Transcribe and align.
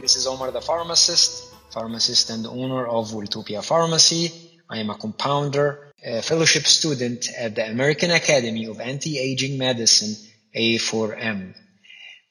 This 0.00 0.14
is 0.14 0.28
Omar 0.28 0.52
the 0.52 0.60
pharmacist, 0.60 1.52
pharmacist 1.72 2.30
and 2.30 2.46
owner 2.46 2.86
of 2.86 3.10
Welltopia 3.10 3.64
Pharmacy. 3.64 4.30
I 4.70 4.78
am 4.78 4.90
a 4.90 4.94
compounder, 4.94 5.92
a 6.04 6.22
fellowship 6.22 6.66
student 6.66 7.28
at 7.36 7.56
the 7.56 7.68
American 7.68 8.12
Academy 8.12 8.66
of 8.66 8.80
Anti-Aging 8.80 9.58
Medicine, 9.58 10.14
A4M. 10.54 11.52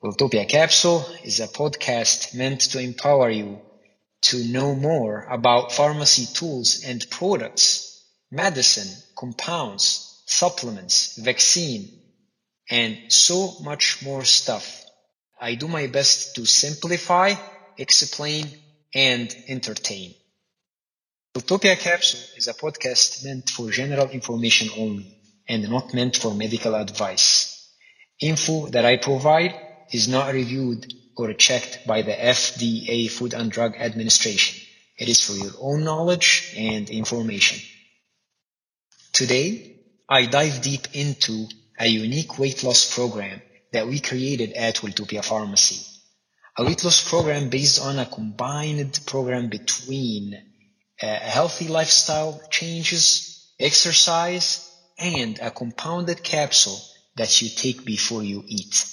Welltopia 0.02 0.48
Capsule 0.48 1.06
is 1.26 1.42
a 1.42 1.48
podcast 1.48 2.34
meant 2.34 2.62
to 2.62 2.80
empower 2.80 3.30
you 3.30 3.60
to 4.22 4.46
know 4.46 4.74
more 4.74 5.28
about 5.30 5.74
pharmacy 5.74 6.26
tools 6.34 6.84
and 6.86 7.06
products, 7.10 8.02
medicine, 8.32 8.88
compounds, 9.18 10.24
supplements, 10.26 11.18
vaccine, 11.18 11.90
and 12.70 13.12
so 13.12 13.60
much 13.62 14.02
more 14.04 14.24
stuff. 14.24 14.86
I 15.40 15.56
do 15.56 15.68
my 15.68 15.88
best 15.88 16.36
to 16.36 16.46
simplify, 16.46 17.34
explain, 17.78 18.52
and 18.94 19.36
entertain. 19.48 20.14
Utopia 21.36 21.76
Capsule 21.76 22.22
is 22.36 22.48
a 22.48 22.54
podcast 22.54 23.24
meant 23.24 23.50
for 23.50 23.70
general 23.70 24.10
information 24.10 24.70
only 24.78 25.16
and 25.48 25.70
not 25.70 25.94
meant 25.94 26.18
for 26.18 26.34
medical 26.34 26.74
advice. 26.76 27.72
Info 28.20 28.68
that 28.70 28.86
I 28.86 28.98
provide 28.98 29.54
is 29.92 30.08
not 30.08 30.34
reviewed 30.34 30.92
or 31.16 31.34
checked 31.34 31.86
by 31.86 32.02
the 32.02 32.14
FDA 32.14 33.10
Food 33.10 33.34
and 33.34 33.52
Drug 33.52 33.76
Administration. 33.76 34.60
It 34.98 35.10
is 35.10 35.24
for 35.24 35.34
your 35.34 35.54
own 35.60 35.84
knowledge 35.84 36.54
and 36.58 36.90
information. 36.90 37.60
Today, 39.14 39.80
I 40.10 40.26
dive 40.26 40.62
deep 40.62 40.88
into 40.94 41.48
a 41.80 41.88
unique 41.88 42.40
weight 42.40 42.64
loss 42.64 42.94
program 42.94 43.42
that 43.74 43.88
we 43.88 44.00
created 44.00 44.54
at 44.54 44.78
Welltopia 44.78 45.24
Pharmacy. 45.24 45.97
A 46.60 46.64
weight 46.64 46.84
loss 46.84 47.08
program 47.08 47.50
based 47.50 47.80
on 47.80 48.00
a 48.00 48.06
combined 48.08 49.00
program 49.06 49.48
between 49.48 50.34
uh, 51.00 51.06
healthy 51.20 51.68
lifestyle 51.68 52.42
changes, 52.50 53.54
exercise, 53.60 54.68
and 54.98 55.38
a 55.38 55.52
compounded 55.52 56.24
capsule 56.24 56.82
that 57.16 57.44
you 57.44 57.50
take 57.50 57.86
before 57.86 58.24
you 58.24 58.44
eat. 58.48 58.92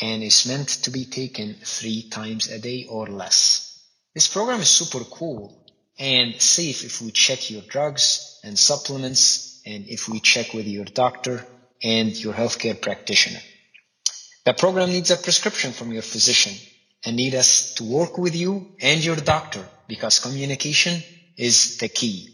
And 0.00 0.22
it's 0.22 0.46
meant 0.46 0.68
to 0.84 0.90
be 0.90 1.04
taken 1.04 1.56
three 1.64 2.08
times 2.10 2.48
a 2.48 2.60
day 2.60 2.86
or 2.88 3.08
less. 3.08 3.82
This 4.14 4.28
program 4.28 4.60
is 4.60 4.68
super 4.68 5.02
cool 5.04 5.66
and 5.98 6.40
safe 6.40 6.84
if 6.84 7.02
we 7.02 7.10
check 7.10 7.50
your 7.50 7.62
drugs 7.62 8.38
and 8.44 8.56
supplements 8.56 9.60
and 9.66 9.88
if 9.88 10.08
we 10.08 10.20
check 10.20 10.54
with 10.54 10.68
your 10.68 10.84
doctor 10.84 11.44
and 11.82 12.14
your 12.16 12.34
healthcare 12.34 12.80
practitioner. 12.80 13.40
The 14.46 14.54
program 14.54 14.90
needs 14.90 15.10
a 15.10 15.16
prescription 15.16 15.72
from 15.72 15.92
your 15.92 16.02
physician 16.02 16.54
and 17.04 17.16
need 17.16 17.34
us 17.34 17.74
to 17.74 17.82
work 17.82 18.16
with 18.16 18.36
you 18.36 18.76
and 18.80 19.04
your 19.04 19.16
doctor 19.16 19.68
because 19.88 20.20
communication 20.20 21.02
is 21.36 21.78
the 21.78 21.88
key. 21.88 22.28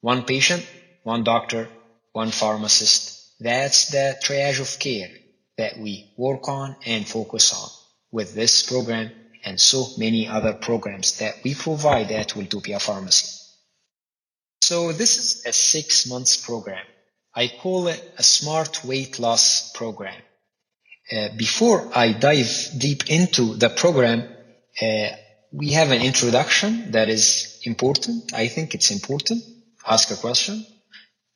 One 0.00 0.24
patient, 0.24 0.66
one 1.02 1.24
doctor, 1.24 1.68
one 2.12 2.30
pharmacist. 2.30 3.38
That's 3.38 3.90
the 3.90 4.18
triage 4.24 4.60
of 4.60 4.78
care 4.78 5.10
that 5.58 5.78
we 5.78 6.14
work 6.16 6.48
on 6.48 6.74
and 6.86 7.06
focus 7.06 7.52
on 7.52 7.68
with 8.10 8.34
this 8.34 8.62
program 8.62 9.12
and 9.44 9.60
so 9.60 9.88
many 9.98 10.28
other 10.28 10.54
programs 10.54 11.18
that 11.18 11.34
we 11.44 11.54
provide 11.54 12.10
at 12.12 12.30
Welltopia 12.30 12.80
Pharmacy. 12.80 13.28
So 14.62 14.92
this 14.92 15.18
is 15.18 15.44
a 15.44 15.52
six 15.52 16.06
months 16.06 16.34
program. 16.38 16.86
I 17.34 17.48
call 17.48 17.88
it 17.88 18.02
a 18.16 18.22
smart 18.22 18.82
weight 18.86 19.18
loss 19.18 19.70
program. 19.72 20.22
Uh, 21.10 21.28
before 21.36 21.90
I 21.94 22.12
dive 22.12 22.70
deep 22.78 23.10
into 23.10 23.54
the 23.54 23.68
program, 23.68 24.20
uh, 24.80 25.08
we 25.52 25.70
have 25.72 25.90
an 25.90 26.02
introduction 26.02 26.92
that 26.92 27.08
is 27.08 27.60
important. 27.64 28.32
I 28.32 28.48
think 28.48 28.74
it's 28.74 28.90
important. 28.90 29.42
Ask 29.86 30.10
a 30.10 30.16
question, 30.16 30.64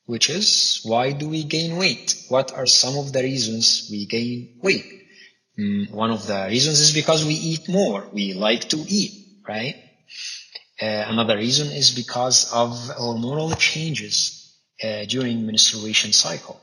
which 0.07 0.31
is 0.31 0.81
why 0.85 1.13
do 1.13 1.29
we 1.29 1.45
gain 1.45 1.77
weight? 1.77 2.15
What 2.29 2.53
are 2.53 2.67
some 2.67 2.97
of 2.97 3.13
the 3.13 3.23
reasons 3.23 3.89
we 3.91 4.07
gain 4.07 4.59
weight? 4.63 4.87
Mm, 5.59 5.91
one 5.91 6.11
of 6.11 6.27
the 6.27 6.47
reasons 6.49 6.81
is 6.81 6.93
because 6.93 7.25
we 7.25 7.35
eat 7.35 7.69
more. 7.69 8.07
We 8.13 8.35
like 8.35 8.69
to 8.71 8.77
eat, 8.77 9.43
right? 9.49 9.75
Uh, 10.81 11.05
another 11.09 11.37
reason 11.37 11.69
is 11.69 11.91
because 11.91 12.53
of 12.53 12.71
hormonal 12.71 13.59
changes 13.59 14.59
uh, 14.83 15.07
during 15.07 15.47
menstruation 15.47 16.13
cycle. 16.13 16.61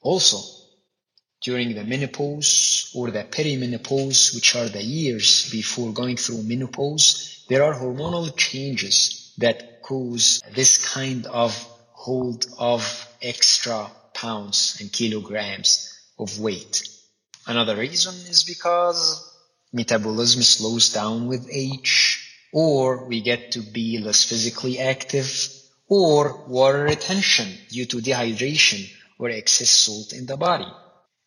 Also, 0.00 0.38
during 1.42 1.74
the 1.74 1.84
menopause 1.84 2.90
or 2.94 3.10
the 3.10 3.24
perimenopause, 3.24 4.34
which 4.34 4.54
are 4.54 4.68
the 4.68 4.82
years 4.82 5.50
before 5.50 5.92
going 5.92 6.16
through 6.16 6.42
menopause, 6.42 7.44
there 7.48 7.64
are 7.64 7.74
hormonal 7.74 8.36
changes 8.36 9.34
that 9.38 9.82
cause 9.82 10.40
this 10.54 10.78
kind 10.78 11.26
of 11.26 11.52
hold 11.92 12.46
of 12.58 13.08
extra 13.20 13.90
pounds 14.14 14.78
and 14.80 14.92
kilograms 14.92 15.98
of 16.18 16.38
weight. 16.38 16.88
Another 17.46 17.76
reason 17.76 18.14
is 18.30 18.44
because 18.44 19.28
metabolism 19.72 20.42
slows 20.42 20.92
down 20.92 21.26
with 21.26 21.48
age, 21.50 22.28
or 22.52 23.06
we 23.06 23.20
get 23.20 23.52
to 23.52 23.60
be 23.60 23.98
less 23.98 24.24
physically 24.24 24.78
active, 24.78 25.48
or 25.88 26.44
water 26.46 26.84
retention 26.84 27.48
due 27.68 27.86
to 27.86 27.96
dehydration 27.98 28.88
or 29.18 29.30
excess 29.30 29.70
salt 29.70 30.12
in 30.12 30.26
the 30.26 30.36
body. 30.36 30.70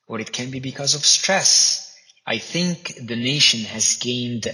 Or 0.08 0.20
it 0.20 0.32
can 0.32 0.52
be 0.52 0.60
because 0.60 0.96
of 0.96 1.06
stress. 1.06 1.96
I 2.26 2.38
think 2.38 2.94
the 3.02 3.16
nation 3.16 3.62
has 3.62 3.98
gained 3.98 4.48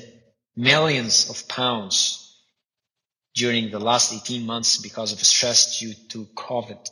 millions 0.56 1.30
of 1.30 1.48
pounds 1.48 2.38
during 3.34 3.72
the 3.72 3.80
last 3.80 4.14
18 4.14 4.46
months 4.46 4.78
because 4.78 5.14
of 5.14 5.20
stress 5.20 5.80
due 5.80 5.94
to 6.10 6.26
COVID. 6.36 6.90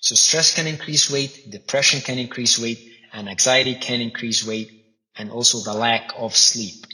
So 0.00 0.14
stress 0.14 0.54
can 0.54 0.66
increase 0.66 1.10
weight, 1.10 1.50
depression 1.50 2.00
can 2.00 2.18
increase 2.18 2.58
weight, 2.58 2.92
and 3.12 3.28
anxiety 3.28 3.74
can 3.74 4.00
increase 4.00 4.46
weight, 4.46 4.70
and 5.16 5.30
also 5.30 5.58
the 5.58 5.76
lack 5.76 6.12
of 6.16 6.36
sleep. 6.36 6.84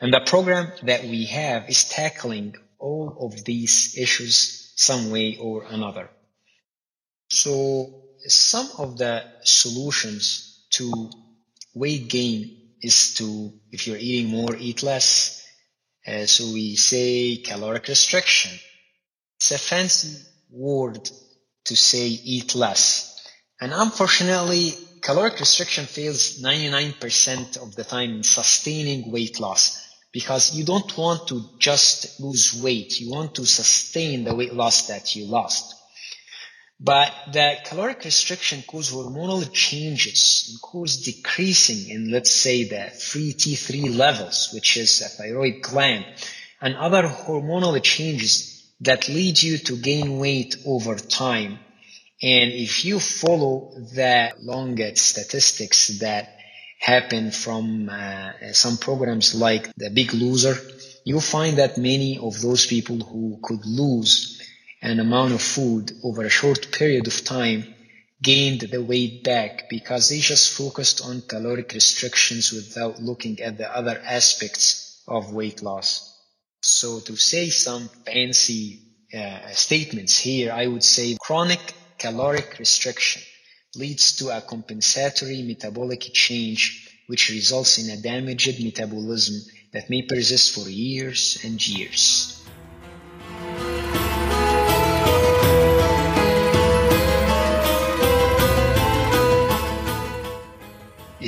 And 0.00 0.12
the 0.12 0.20
program 0.20 0.72
that 0.84 1.04
we 1.04 1.26
have 1.26 1.68
is 1.68 1.84
tackling 1.84 2.56
all 2.78 3.18
of 3.20 3.44
these 3.44 3.96
issues 3.98 4.72
some 4.76 5.10
way 5.10 5.36
or 5.36 5.64
another. 5.64 6.08
So 7.28 8.02
some 8.28 8.68
of 8.78 8.98
the 8.98 9.24
solutions 9.42 10.66
to 10.70 11.10
weight 11.74 12.08
gain 12.08 12.56
is 12.82 13.14
to, 13.14 13.52
if 13.70 13.86
you're 13.86 13.96
eating 13.96 14.30
more, 14.30 14.56
eat 14.56 14.82
less. 14.82 15.46
Uh, 16.06 16.26
so 16.26 16.52
we 16.52 16.76
say 16.76 17.36
caloric 17.36 17.88
restriction. 17.88 18.52
It's 19.36 19.52
a 19.52 19.58
fancy 19.58 20.22
word 20.50 21.08
to 21.64 21.76
say 21.76 22.06
eat 22.06 22.54
less. 22.54 23.20
And 23.60 23.72
unfortunately, 23.74 24.72
caloric 25.02 25.38
restriction 25.38 25.86
fails 25.86 26.40
99% 26.42 27.62
of 27.62 27.74
the 27.74 27.84
time 27.84 28.16
in 28.16 28.22
sustaining 28.22 29.12
weight 29.12 29.38
loss 29.38 29.86
because 30.12 30.56
you 30.56 30.64
don't 30.64 30.96
want 30.96 31.28
to 31.28 31.44
just 31.58 32.20
lose 32.20 32.60
weight. 32.62 33.00
You 33.00 33.10
want 33.10 33.34
to 33.36 33.46
sustain 33.46 34.24
the 34.24 34.34
weight 34.34 34.54
loss 34.54 34.88
that 34.88 35.14
you 35.14 35.26
lost. 35.26 35.74
But 36.82 37.12
the 37.30 37.58
caloric 37.66 38.04
restriction 38.04 38.62
causes 38.66 38.94
hormonal 38.94 39.52
changes 39.52 40.48
and 40.48 40.62
cause 40.62 40.96
decreasing 40.96 41.90
in, 41.90 42.10
let's 42.10 42.30
say, 42.30 42.64
the 42.64 42.90
free 42.90 43.34
T3 43.34 43.94
levels, 43.94 44.48
which 44.54 44.78
is 44.78 45.02
a 45.02 45.08
thyroid 45.08 45.60
gland, 45.60 46.06
and 46.58 46.74
other 46.76 47.02
hormonal 47.02 47.78
changes 47.82 48.66
that 48.80 49.10
lead 49.10 49.42
you 49.42 49.58
to 49.58 49.76
gain 49.76 50.18
weight 50.18 50.56
over 50.64 50.96
time. 50.96 51.58
And 52.22 52.50
if 52.50 52.86
you 52.86 52.98
follow 52.98 53.74
the 53.74 54.32
long 54.40 54.78
statistics 54.94 55.98
that 55.98 56.34
happen 56.78 57.30
from 57.30 57.90
uh, 57.90 58.52
some 58.52 58.78
programs 58.78 59.34
like 59.34 59.70
The 59.76 59.90
Big 59.90 60.14
Loser, 60.14 60.56
you'll 61.04 61.20
find 61.20 61.58
that 61.58 61.76
many 61.76 62.18
of 62.18 62.40
those 62.40 62.66
people 62.66 63.00
who 63.00 63.38
could 63.42 63.66
lose 63.66 64.39
an 64.82 65.00
amount 65.00 65.32
of 65.32 65.42
food 65.42 65.92
over 66.02 66.24
a 66.24 66.30
short 66.30 66.72
period 66.72 67.06
of 67.06 67.24
time 67.24 67.74
gained 68.22 68.60
the 68.60 68.82
weight 68.82 69.24
back 69.24 69.68
because 69.68 70.08
they 70.08 70.18
just 70.18 70.52
focused 70.56 71.00
on 71.02 71.22
caloric 71.22 71.72
restrictions 71.72 72.52
without 72.52 73.00
looking 73.00 73.40
at 73.40 73.56
the 73.56 73.76
other 73.76 74.00
aspects 74.04 75.02
of 75.08 75.32
weight 75.32 75.62
loss. 75.62 76.18
So 76.62 77.00
to 77.00 77.16
say 77.16 77.48
some 77.48 77.88
fancy 78.04 78.80
uh, 79.14 79.50
statements 79.50 80.18
here, 80.18 80.52
I 80.52 80.66
would 80.66 80.84
say 80.84 81.16
chronic 81.20 81.60
caloric 81.98 82.56
restriction 82.58 83.22
leads 83.74 84.16
to 84.16 84.36
a 84.36 84.40
compensatory 84.40 85.42
metabolic 85.42 86.00
change 86.12 86.88
which 87.06 87.30
results 87.30 87.78
in 87.78 87.90
a 87.90 88.00
damaged 88.00 88.62
metabolism 88.62 89.36
that 89.72 89.90
may 89.90 90.02
persist 90.02 90.54
for 90.54 90.68
years 90.68 91.38
and 91.44 91.66
years. 91.66 92.39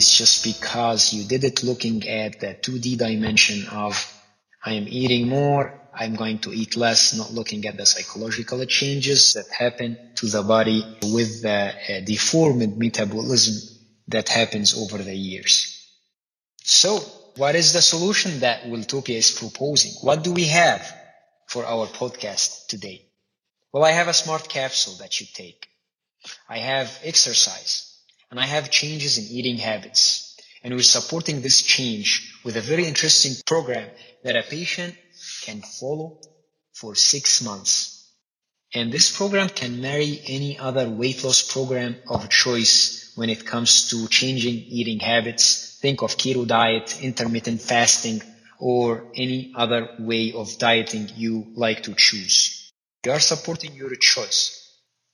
It's 0.02 0.18
just 0.18 0.42
because 0.42 1.12
you 1.14 1.22
did 1.22 1.44
it 1.44 1.62
looking 1.62 2.08
at 2.08 2.40
the 2.40 2.56
2D 2.60 2.98
dimension 2.98 3.68
of 3.68 3.94
I 4.64 4.72
am 4.72 4.88
eating 4.88 5.28
more, 5.28 5.80
I'm 5.94 6.16
going 6.16 6.40
to 6.40 6.52
eat 6.52 6.76
less, 6.76 7.14
not 7.14 7.30
looking 7.32 7.64
at 7.66 7.76
the 7.76 7.86
psychological 7.86 8.64
changes 8.66 9.34
that 9.34 9.46
happen 9.56 9.96
to 10.16 10.26
the 10.26 10.42
body 10.42 10.84
with 11.04 11.42
the 11.42 11.72
uh, 11.72 12.00
deformed 12.04 12.76
metabolism 12.78 13.54
that 14.08 14.28
happens 14.28 14.74
over 14.76 14.98
the 14.98 15.14
years. 15.14 15.56
So, 16.64 16.98
what 17.36 17.54
is 17.54 17.72
the 17.72 17.80
solution 17.80 18.40
that 18.40 18.64
Welltopia 18.64 19.18
is 19.18 19.30
proposing? 19.30 19.92
What 20.00 20.24
do 20.24 20.32
we 20.32 20.46
have 20.46 20.82
for 21.46 21.64
our 21.64 21.86
podcast 21.86 22.66
today? 22.66 23.06
Well, 23.72 23.84
I 23.84 23.92
have 23.92 24.08
a 24.08 24.20
smart 24.24 24.48
capsule 24.48 24.94
that 24.94 25.20
you 25.20 25.28
take. 25.32 25.68
I 26.48 26.58
have 26.58 26.90
exercise 27.04 27.91
and 28.32 28.40
I 28.40 28.46
have 28.46 28.70
changes 28.70 29.18
in 29.18 29.24
eating 29.24 29.58
habits. 29.58 30.38
And 30.64 30.72
we're 30.72 30.82
supporting 30.82 31.42
this 31.42 31.60
change 31.60 32.40
with 32.44 32.56
a 32.56 32.62
very 32.62 32.86
interesting 32.86 33.34
program 33.44 33.90
that 34.24 34.36
a 34.36 34.42
patient 34.42 34.94
can 35.42 35.60
follow 35.60 36.18
for 36.72 36.94
six 36.94 37.42
months. 37.42 38.10
And 38.72 38.90
this 38.90 39.14
program 39.14 39.50
can 39.50 39.82
marry 39.82 40.18
any 40.26 40.58
other 40.58 40.88
weight 40.88 41.22
loss 41.22 41.42
program 41.42 41.96
of 42.08 42.30
choice 42.30 43.12
when 43.16 43.28
it 43.28 43.44
comes 43.44 43.90
to 43.90 44.08
changing 44.08 44.54
eating 44.54 45.00
habits. 45.00 45.78
Think 45.82 46.00
of 46.00 46.16
keto 46.16 46.46
diet, 46.46 47.02
intermittent 47.02 47.60
fasting, 47.60 48.22
or 48.58 49.12
any 49.14 49.52
other 49.54 49.90
way 49.98 50.32
of 50.32 50.56
dieting 50.56 51.10
you 51.16 51.52
like 51.54 51.82
to 51.82 51.94
choose. 51.94 52.72
We 53.04 53.10
are 53.10 53.20
supporting 53.20 53.74
your 53.74 53.94
choice 53.96 54.58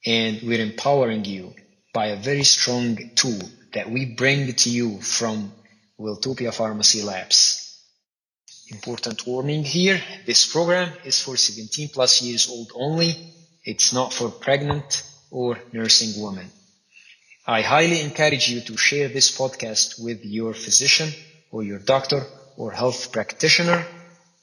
and 0.07 0.41
we're 0.43 0.63
empowering 0.63 1.25
you 1.25 1.55
by 1.93 2.07
a 2.07 2.17
very 2.17 2.45
strong 2.45 2.97
tool 3.15 3.41
that 3.73 3.91
we 3.91 4.05
bring 4.05 4.53
to 4.53 4.71
you 4.71 5.01
from 5.01 5.53
Welltopia 5.99 6.53
Pharmacy 6.55 7.03
Labs. 7.03 7.65
Important 8.71 9.27
warning 9.27 9.65
here. 9.65 10.01
This 10.27 10.51
program 10.53 10.93
is 11.05 11.21
for 11.23 11.37
17 11.37 11.89
plus 11.89 12.23
years 12.23 12.49
old 12.51 12.71
only. 12.75 13.15
It's 13.65 13.93
not 13.93 14.13
for 14.13 14.31
pregnant 14.31 15.03
or 15.31 15.59
nursing 15.73 16.23
women. 16.23 16.51
I 17.47 17.63
highly 17.63 18.01
encourage 18.01 18.49
you 18.51 18.61
to 18.63 18.77
share 18.77 19.09
this 19.09 19.37
podcast 19.37 20.03
with 20.03 20.25
your 20.25 20.53
physician 20.53 21.11
or 21.51 21.63
your 21.63 21.79
doctor 21.79 22.27
or 22.57 22.73
health 22.73 23.11
practitioner. 23.11 23.87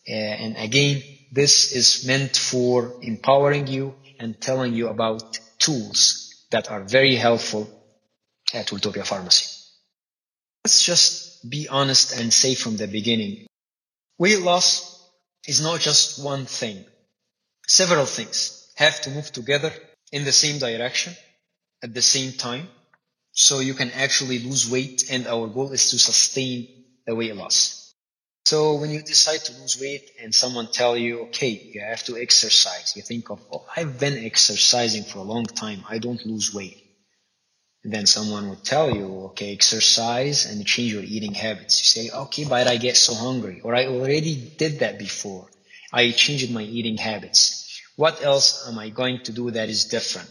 Uh, 0.08 0.12
and 0.12 0.58
again, 0.58 1.04
this 1.32 1.72
is 1.72 2.06
meant 2.08 2.36
for 2.36 2.94
empowering 3.02 3.68
you 3.68 3.94
and 4.20 4.40
telling 4.42 4.74
you 4.74 4.88
about 4.88 5.38
tools 5.60 6.25
that 6.56 6.72
are 6.72 6.84
very 6.86 7.16
helpful 7.16 7.68
at 8.54 8.72
Utopia 8.72 9.04
Pharmacy. 9.04 9.46
Let's 10.64 10.86
just 10.86 11.50
be 11.50 11.68
honest 11.68 12.18
and 12.18 12.32
say 12.32 12.56
from 12.56 12.78
the 12.78 12.88
beginning, 12.88 13.46
weight 14.18 14.40
loss 14.40 15.06
is 15.46 15.60
not 15.60 15.82
just 15.82 16.24
one 16.24 16.46
thing. 16.46 16.86
Several 17.68 18.06
things 18.06 18.72
have 18.78 19.02
to 19.02 19.10
move 19.10 19.34
together 19.34 19.74
in 20.14 20.24
the 20.24 20.32
same 20.32 20.58
direction 20.58 21.14
at 21.84 21.94
the 21.94 22.02
same 22.02 22.32
time 22.32 22.70
so 23.34 23.60
you 23.60 23.74
can 23.74 23.92
actually 23.92 24.40
lose 24.40 24.72
weight 24.72 25.12
and 25.12 25.28
our 25.28 25.48
goal 25.48 25.74
is 25.74 25.92
to 25.92 26.00
sustain 26.00 26.70
the 27.06 27.14
weight 27.14 27.36
loss. 27.36 27.85
So 28.46 28.76
when 28.76 28.92
you 28.92 29.02
decide 29.02 29.44
to 29.46 29.60
lose 29.60 29.82
weight 29.82 30.12
and 30.22 30.34
someone 30.34 30.68
tell 30.72 30.96
you, 30.96 31.24
okay, 31.24 31.50
you 31.50 31.82
have 31.82 32.04
to 32.04 32.16
exercise, 32.16 32.94
you 32.96 33.02
think 33.02 33.32
of, 33.32 33.42
oh, 33.52 33.66
I've 33.76 34.00
been 34.00 34.24
exercising 34.24 35.04
for 35.04 35.18
a 35.18 35.24
long 35.24 35.46
time. 35.46 35.84
I 35.90 35.98
don't 35.98 36.24
lose 36.28 36.54
weight. 36.54 36.84
And 37.84 37.92
then 37.92 38.06
someone 38.06 38.50
would 38.50 38.64
tell 38.64 38.96
you, 38.96 39.26
okay, 39.30 39.52
exercise 39.52 40.46
and 40.46 40.64
change 40.64 40.94
your 40.94 41.02
eating 41.02 41.34
habits. 41.34 41.82
You 41.82 42.04
say, 42.04 42.16
okay, 42.16 42.46
but 42.46 42.68
I 42.68 42.78
get 42.78 42.98
so 42.98 43.16
hungry 43.16 43.62
or 43.64 43.74
I 43.74 43.88
already 43.88 44.36
did 44.36 44.80
that 44.80 45.00
before. 45.00 45.50
I 45.92 46.12
changed 46.12 46.52
my 46.52 46.62
eating 46.62 46.98
habits. 46.98 47.82
What 47.96 48.24
else 48.24 48.68
am 48.68 48.78
I 48.78 48.90
going 48.90 49.24
to 49.24 49.32
do 49.32 49.50
that 49.52 49.70
is 49.70 49.86
different? 49.86 50.30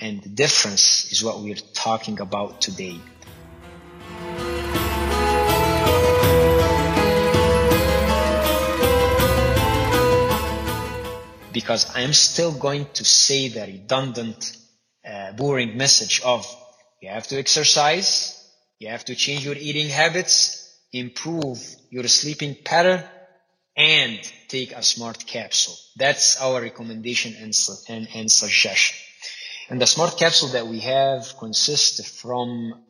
And 0.00 0.20
the 0.20 0.30
difference 0.30 1.12
is 1.12 1.22
what 1.22 1.40
we're 1.40 1.62
talking 1.74 2.18
about 2.18 2.60
today. 2.60 2.98
Because 11.56 11.96
I'm 11.96 12.12
still 12.12 12.52
going 12.52 12.84
to 12.92 13.04
say 13.06 13.48
the 13.48 13.62
redundant, 13.62 14.54
uh, 15.10 15.32
boring 15.32 15.78
message 15.78 16.20
of 16.22 16.44
you 17.00 17.08
have 17.08 17.26
to 17.28 17.38
exercise, 17.38 18.10
you 18.78 18.88
have 18.88 19.06
to 19.06 19.14
change 19.14 19.46
your 19.46 19.54
eating 19.56 19.88
habits, 19.88 20.38
improve 20.92 21.58
your 21.88 22.06
sleeping 22.08 22.56
pattern, 22.62 23.02
and 23.74 24.20
take 24.48 24.72
a 24.72 24.82
smart 24.82 25.26
capsule. 25.26 25.76
That's 25.96 26.38
our 26.42 26.60
recommendation 26.60 27.34
and, 27.40 27.54
and, 27.88 28.06
and 28.14 28.30
suggestion. 28.30 28.98
And 29.70 29.80
the 29.80 29.86
smart 29.86 30.18
capsule 30.18 30.50
that 30.50 30.66
we 30.66 30.80
have 30.80 31.38
consists 31.38 32.20
from 32.20 32.84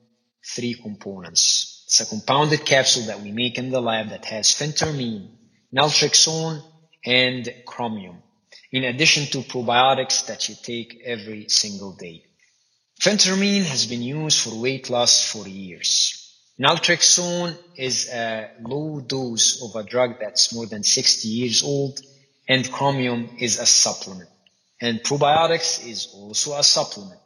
three 0.44 0.74
components. 0.74 1.84
It's 1.86 2.00
a 2.00 2.06
compounded 2.06 2.64
capsule 2.66 3.04
that 3.04 3.20
we 3.20 3.30
make 3.30 3.58
in 3.58 3.70
the 3.70 3.80
lab 3.80 4.08
that 4.08 4.24
has 4.24 4.48
phentermine, 4.48 5.28
naltrexone, 5.72 6.64
and 7.04 7.48
chromium 7.64 8.22
in 8.72 8.84
addition 8.84 9.26
to 9.26 9.48
probiotics 9.48 10.26
that 10.26 10.48
you 10.48 10.54
take 10.62 11.02
every 11.04 11.48
single 11.48 11.92
day. 11.92 12.24
Phentermine 13.00 13.64
has 13.64 13.86
been 13.86 14.02
used 14.02 14.40
for 14.40 14.60
weight 14.60 14.88
loss 14.90 15.30
for 15.30 15.46
years. 15.46 16.22
Naltrexone 16.58 17.56
is 17.76 18.08
a 18.08 18.50
low 18.62 19.00
dose 19.00 19.62
of 19.62 19.76
a 19.76 19.86
drug 19.86 20.18
that's 20.18 20.54
more 20.54 20.66
than 20.66 20.82
60 20.82 21.28
years 21.28 21.62
old, 21.62 22.00
and 22.48 22.70
chromium 22.72 23.28
is 23.38 23.58
a 23.58 23.66
supplement. 23.66 24.30
And 24.80 25.00
probiotics 25.00 25.86
is 25.86 26.08
also 26.14 26.58
a 26.58 26.62
supplement. 26.62 27.20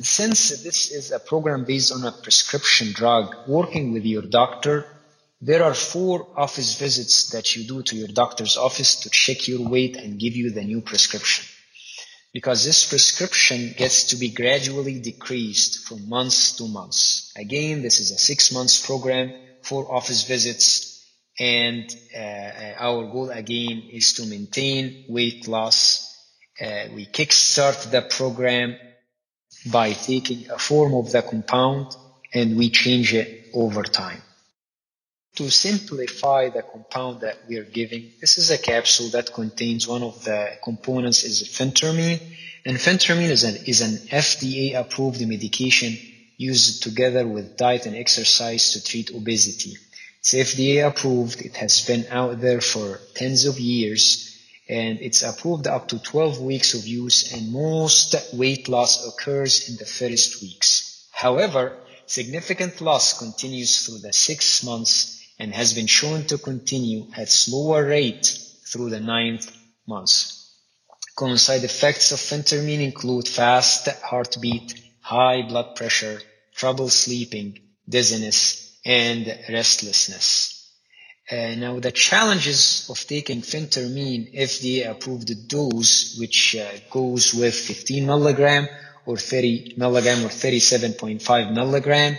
Since 0.00 0.62
this 0.62 0.90
is 0.90 1.10
a 1.10 1.18
program 1.18 1.64
based 1.64 1.92
on 1.92 2.04
a 2.04 2.12
prescription 2.12 2.92
drug, 2.92 3.34
working 3.48 3.92
with 3.92 4.04
your 4.04 4.22
doctor 4.22 4.86
there 5.40 5.64
are 5.64 5.74
four 5.74 6.28
office 6.36 6.78
visits 6.78 7.30
that 7.30 7.56
you 7.56 7.66
do 7.66 7.82
to 7.82 7.96
your 7.96 8.08
doctor's 8.08 8.58
office 8.58 9.00
to 9.00 9.10
check 9.10 9.48
your 9.48 9.66
weight 9.66 9.96
and 9.96 10.20
give 10.20 10.36
you 10.36 10.50
the 10.50 10.62
new 10.62 10.82
prescription. 10.82 11.46
Because 12.32 12.64
this 12.64 12.86
prescription 12.86 13.74
gets 13.76 14.04
to 14.04 14.16
be 14.16 14.30
gradually 14.30 15.00
decreased 15.00 15.88
from 15.88 16.08
months 16.08 16.52
to 16.56 16.68
months. 16.68 17.32
Again, 17.36 17.82
this 17.82 17.98
is 17.98 18.10
a 18.10 18.18
six 18.18 18.52
months 18.52 18.84
program, 18.86 19.32
four 19.62 19.92
office 19.92 20.24
visits, 20.24 20.90
and 21.38 21.90
uh, 22.14 22.74
our 22.78 23.10
goal 23.10 23.30
again 23.30 23.88
is 23.90 24.12
to 24.14 24.26
maintain 24.26 25.06
weight 25.08 25.48
loss. 25.48 26.06
Uh, 26.60 26.84
we 26.94 27.06
kickstart 27.06 27.90
the 27.90 28.02
program 28.02 28.76
by 29.72 29.92
taking 29.92 30.50
a 30.50 30.58
form 30.58 30.94
of 30.94 31.10
the 31.10 31.22
compound 31.22 31.96
and 32.34 32.56
we 32.58 32.68
change 32.68 33.14
it 33.14 33.46
over 33.54 33.82
time. 33.82 34.22
To 35.36 35.48
simplify 35.48 36.48
the 36.50 36.62
compound 36.62 37.20
that 37.20 37.38
we 37.48 37.56
are 37.56 37.64
giving, 37.64 38.10
this 38.20 38.36
is 38.36 38.50
a 38.50 38.58
capsule 38.58 39.08
that 39.10 39.32
contains 39.32 39.86
one 39.86 40.02
of 40.02 40.24
the 40.24 40.58
components 40.62 41.24
is 41.24 41.42
phentermine. 41.44 42.20
And 42.66 42.76
phentermine 42.76 43.30
is 43.30 43.44
an, 43.44 43.56
is 43.64 43.80
an 43.80 43.96
FDA 44.08 44.74
approved 44.78 45.26
medication 45.26 45.96
used 46.36 46.82
together 46.82 47.26
with 47.26 47.56
diet 47.56 47.86
and 47.86 47.96
exercise 47.96 48.72
to 48.72 48.84
treat 48.84 49.14
obesity. 49.14 49.76
It's 50.18 50.34
FDA 50.34 50.86
approved. 50.86 51.40
It 51.40 51.56
has 51.56 51.86
been 51.86 52.06
out 52.10 52.40
there 52.40 52.60
for 52.60 52.98
tens 53.14 53.46
of 53.46 53.58
years 53.58 54.36
and 54.68 55.00
it's 55.00 55.22
approved 55.22 55.66
up 55.66 55.88
to 55.88 55.98
12 56.00 56.40
weeks 56.40 56.74
of 56.74 56.86
use 56.86 57.32
and 57.32 57.52
most 57.52 58.14
weight 58.34 58.68
loss 58.68 59.06
occurs 59.06 59.68
in 59.70 59.76
the 59.76 59.86
first 59.86 60.42
weeks. 60.42 61.08
However, 61.12 61.76
significant 62.06 62.80
loss 62.80 63.18
continues 63.18 63.86
through 63.86 63.98
the 63.98 64.12
six 64.12 64.62
months 64.62 65.19
and 65.40 65.54
has 65.54 65.72
been 65.72 65.86
shown 65.86 66.24
to 66.24 66.38
continue 66.38 67.06
at 67.16 67.28
slower 67.28 67.84
rate 67.86 68.26
through 68.66 68.90
the 68.90 69.00
ninth 69.00 69.50
month. 69.88 70.32
Common 71.16 71.38
side 71.38 71.64
effects 71.64 72.12
of 72.12 72.20
phentermine 72.20 72.80
include 72.80 73.26
fast 73.26 73.88
heartbeat, 74.02 74.74
high 75.00 75.42
blood 75.42 75.74
pressure, 75.76 76.20
trouble 76.54 76.88
sleeping, 76.88 77.58
dizziness, 77.88 78.78
and 78.84 79.26
restlessness. 79.48 80.56
Uh, 81.30 81.54
now, 81.56 81.78
the 81.78 81.92
challenges 81.92 82.86
of 82.90 82.98
taking 83.06 83.40
phentermine 83.40 84.34
FDA 84.34 84.90
approved 84.90 85.48
dose, 85.48 86.18
which 86.18 86.56
uh, 86.56 86.68
goes 86.90 87.32
with 87.34 87.54
15 87.54 88.04
milligram 88.04 88.68
or 89.06 89.16
30 89.16 89.74
milligram 89.76 90.24
or 90.24 90.28
37.5 90.28 91.52
milligram, 91.54 92.16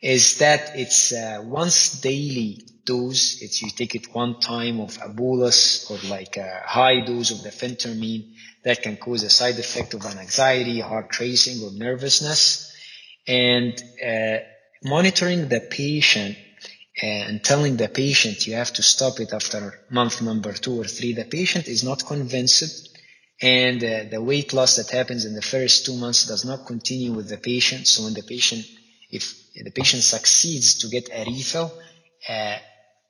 is 0.00 0.38
that 0.38 0.72
it's 0.74 1.12
uh, 1.12 1.42
once 1.44 2.00
daily 2.00 2.64
dose. 2.84 3.42
It's 3.42 3.62
you 3.62 3.70
take 3.70 3.94
it 3.94 4.14
one 4.14 4.40
time 4.40 4.80
of 4.80 4.98
a 5.04 5.08
bolus 5.08 5.90
or 5.90 5.98
like 6.08 6.36
a 6.36 6.62
high 6.64 7.00
dose 7.00 7.30
of 7.30 7.42
the 7.42 7.50
phentermine 7.50 8.34
that 8.64 8.82
can 8.82 8.96
cause 8.96 9.22
a 9.22 9.30
side 9.30 9.58
effect 9.58 9.94
of 9.94 10.04
an 10.04 10.18
anxiety, 10.18 10.80
heart 10.80 11.18
racing, 11.20 11.62
or 11.64 11.72
nervousness. 11.72 12.72
And 13.26 13.74
uh, 14.04 14.38
monitoring 14.82 15.48
the 15.48 15.60
patient 15.60 16.36
and 17.00 17.42
telling 17.44 17.76
the 17.76 17.88
patient 17.88 18.46
you 18.46 18.54
have 18.54 18.72
to 18.72 18.82
stop 18.82 19.20
it 19.20 19.32
after 19.32 19.80
month 19.90 20.22
number 20.22 20.52
two 20.52 20.80
or 20.80 20.84
three, 20.84 21.12
the 21.12 21.24
patient 21.24 21.68
is 21.68 21.84
not 21.84 22.06
convinced 22.06 22.88
and 23.40 23.82
uh, 23.84 24.04
the 24.10 24.20
weight 24.20 24.52
loss 24.52 24.76
that 24.76 24.90
happens 24.90 25.24
in 25.24 25.34
the 25.34 25.42
first 25.42 25.86
two 25.86 25.96
months 25.96 26.26
does 26.26 26.44
not 26.44 26.66
continue 26.66 27.12
with 27.12 27.28
the 27.28 27.36
patient. 27.36 27.86
So 27.86 28.04
when 28.04 28.14
the 28.14 28.22
patient, 28.22 28.66
if 29.10 29.52
the 29.54 29.70
patient 29.70 30.02
succeeds 30.02 30.74
to 30.80 30.88
get 30.88 31.08
a 31.12 31.24
refill, 31.24 31.72
uh, 32.28 32.56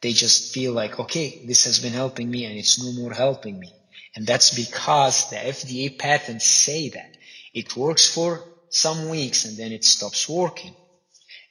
they 0.01 0.13
just 0.13 0.53
feel 0.55 0.73
like, 0.73 0.99
okay, 1.01 1.45
this 1.47 1.65
has 1.65 1.81
been 1.81 1.93
helping 1.93 2.31
me 2.31 2.45
and 2.45 2.57
it's 2.57 2.83
no 2.83 2.93
more 2.93 3.13
helping 3.13 3.59
me. 3.59 3.73
And 4.15 4.27
that's 4.27 4.55
because 4.55 5.31
the 5.31 5.37
FDA 5.37 5.99
patents 5.99 6.47
say 6.47 6.91
that 6.91 7.17
it 7.53 7.77
works 7.77 8.13
for 8.13 8.45
some 8.71 9.09
weeks 9.09 9.45
and 9.45 9.57
then 9.57 9.73
it 9.73 9.85
stops 9.85 10.29
working. 10.29 10.75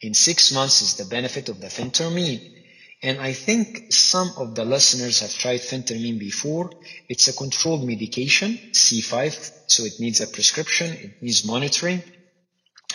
In 0.01 0.13
six 0.13 0.51
months 0.51 0.81
is 0.81 0.95
the 0.95 1.05
benefit 1.05 1.49
of 1.49 1.59
the 1.59 1.67
phentermine. 1.67 2.53
And 3.03 3.19
I 3.19 3.33
think 3.33 3.91
some 3.91 4.31
of 4.37 4.55
the 4.55 4.65
listeners 4.65 5.19
have 5.19 5.33
tried 5.33 5.59
phentermine 5.61 6.19
before. 6.19 6.71
It's 7.09 7.27
a 7.27 7.33
controlled 7.33 7.85
medication, 7.85 8.57
C5, 8.71 9.51
so 9.67 9.83
it 9.83 9.99
needs 9.99 10.21
a 10.21 10.27
prescription, 10.27 10.93
it 10.93 11.21
needs 11.21 11.45
monitoring, 11.45 12.01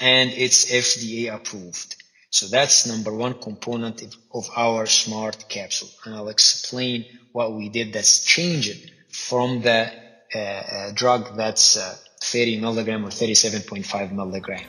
and 0.00 0.30
it's 0.30 0.64
FDA 0.66 1.34
approved. 1.34 1.96
So 2.30 2.46
that's 2.46 2.86
number 2.86 3.12
one 3.12 3.34
component 3.34 4.02
of 4.32 4.48
our 4.56 4.86
smart 4.86 5.48
capsule. 5.48 5.90
And 6.04 6.14
I'll 6.14 6.28
explain 6.28 7.04
what 7.32 7.52
we 7.52 7.68
did 7.68 7.92
that's 7.92 8.24
changed 8.24 8.90
from 9.10 9.60
the 9.60 9.92
uh, 10.34 10.38
uh, 10.38 10.90
drug 10.92 11.36
that's 11.36 11.76
uh, 11.76 11.94
30 12.22 12.60
milligram 12.60 13.04
or 13.04 13.08
37.5 13.08 14.12
milligram. 14.12 14.64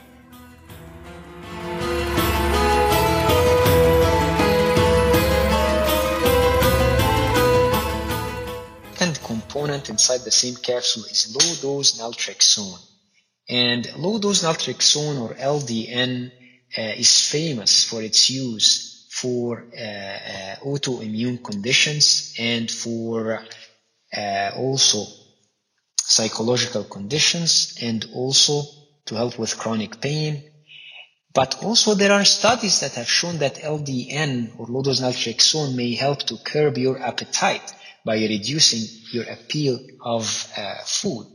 Second 9.03 9.19
component 9.25 9.89
inside 9.89 10.21
the 10.21 10.31
same 10.31 10.55
capsule 10.55 11.03
is 11.03 11.35
low 11.35 11.55
dose 11.61 11.99
naltrexone. 11.99 12.79
And 13.49 13.87
low 13.97 14.19
dose 14.19 14.43
naltrexone 14.43 15.19
or 15.21 15.33
LDN 15.35 16.31
uh, 16.77 16.81
is 16.81 17.27
famous 17.29 17.83
for 17.83 18.01
its 18.01 18.29
use 18.29 19.07
for 19.11 19.67
uh, 19.77 19.81
uh, 19.81 20.55
autoimmune 20.65 21.43
conditions 21.43 22.33
and 22.39 22.69
for 22.69 23.43
also 24.55 25.05
psychological 26.01 26.83
conditions 26.83 27.77
and 27.81 28.05
also 28.13 28.63
to 29.05 29.15
help 29.15 29.37
with 29.39 29.57
chronic 29.57 29.99
pain. 30.01 30.43
But 31.33 31.63
also 31.63 31.95
there 31.95 32.11
are 32.11 32.25
studies 32.25 32.79
that 32.81 32.93
have 32.93 33.09
shown 33.09 33.39
that 33.39 33.55
LDN 33.55 34.59
or 34.59 34.67
low-dose 34.67 35.01
naltrexone 35.01 35.75
may 35.75 35.95
help 35.95 36.19
to 36.23 36.37
curb 36.37 36.77
your 36.77 36.99
appetite 37.01 37.73
by 38.05 38.17
reducing 38.17 38.83
your 39.11 39.23
appeal 39.25 39.79
of 40.03 40.23
uh, 40.55 40.75
food. 40.85 41.32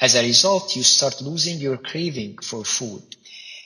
As 0.00 0.14
a 0.14 0.22
result, 0.22 0.76
you 0.76 0.84
start 0.84 1.20
losing 1.22 1.58
your 1.58 1.76
craving 1.76 2.38
for 2.38 2.64
food. 2.64 3.02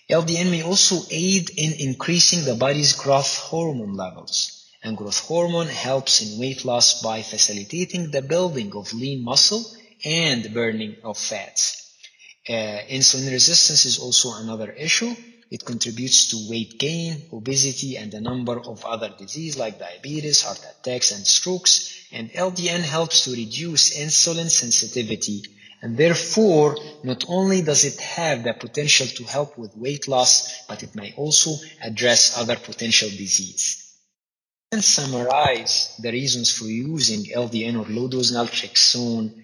LDN 0.09 0.51
may 0.51 0.63
also 0.63 1.05
aid 1.11 1.51
in 1.51 1.75
increasing 1.75 2.45
the 2.45 2.55
body's 2.55 2.95
growth 2.95 3.37
hormone 3.37 3.95
levels. 3.95 4.65
And 4.83 4.97
growth 4.97 5.19
hormone 5.19 5.69
helps 5.69 6.23
in 6.23 6.39
weight 6.39 6.65
loss 6.65 7.03
by 7.03 7.23
facilitating 7.23 8.11
the 8.11 8.23
building 8.23 8.75
of 8.75 8.95
lean 8.95 9.23
muscle 9.23 9.63
and 10.07 10.53
burning 10.55 10.97
of 11.05 11.19
fats. 11.19 11.93
Uh, 12.49 12.81
insulin 12.89 13.31
resistance 13.31 13.85
is 13.85 13.99
also 13.99 14.33
another 14.35 14.71
issue. 14.73 15.15
It 15.51 15.67
contributes 15.67 16.29
to 16.29 16.49
weight 16.49 16.79
gain, 16.79 17.23
obesity, 17.31 17.99
and 17.99 18.13
a 18.15 18.23
number 18.23 18.59
of 18.59 18.87
other 18.87 19.11
diseases 19.19 19.59
like 19.59 19.79
diabetes, 19.79 20.41
heart 20.41 20.65
attacks, 20.65 21.13
and 21.13 21.27
strokes. 21.27 22.07
And 22.11 22.33
LDN 22.33 22.81
helps 22.81 23.25
to 23.25 23.33
reduce 23.33 23.95
insulin 23.99 24.49
sensitivity 24.49 25.43
and 25.83 25.97
therefore, 25.97 26.77
not 27.03 27.25
only 27.29 27.61
does 27.61 27.85
it 27.85 28.01
have 28.01 28.45
the 28.45 28.55
potential 28.55 29.09
to 29.09 29.25
help 29.25 29.59
with 29.59 29.77
weight 29.77 30.07
loss, 30.07 30.65
but 30.69 30.85
it 30.85 30.95
may 30.95 31.13
also 31.17 31.51
address 31.83 32.39
other 32.39 32.55
potential 32.55 33.09
disease. 33.09 33.99
And 34.71 34.83
summarize 34.83 35.97
the 36.01 36.13
reasons 36.13 36.57
for 36.57 36.67
using 36.67 37.25
LDN 37.25 37.75
or 37.81 37.93
low-dose 37.93 38.33
naltrexone 38.33 39.35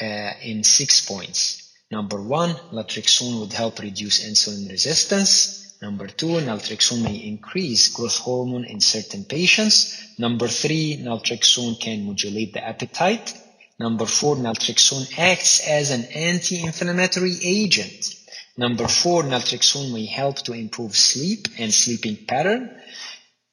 uh, 0.00 0.32
in 0.42 0.62
six 0.62 1.04
points. 1.04 1.72
Number 1.90 2.20
one, 2.20 2.50
naltrexone 2.72 3.40
would 3.40 3.54
help 3.54 3.78
reduce 3.78 4.22
insulin 4.22 4.68
resistance. 4.68 5.78
Number 5.80 6.08
two, 6.08 6.26
naltrexone 6.26 7.02
may 7.02 7.16
increase 7.16 7.88
growth 7.88 8.18
hormone 8.18 8.64
in 8.64 8.80
certain 8.80 9.24
patients. 9.24 10.18
Number 10.18 10.46
three, 10.46 10.98
naltrexone 10.98 11.80
can 11.80 12.04
modulate 12.04 12.52
the 12.52 12.64
appetite. 12.64 13.32
Number 13.78 14.06
four, 14.06 14.36
naltrexone 14.36 15.18
acts 15.18 15.60
as 15.66 15.90
an 15.90 16.04
anti-inflammatory 16.04 17.36
agent. 17.42 18.14
Number 18.56 18.88
four, 18.88 19.22
naltrexone 19.22 19.92
may 19.92 20.06
help 20.06 20.38
to 20.44 20.54
improve 20.54 20.96
sleep 20.96 21.48
and 21.58 21.72
sleeping 21.72 22.24
pattern. 22.26 22.80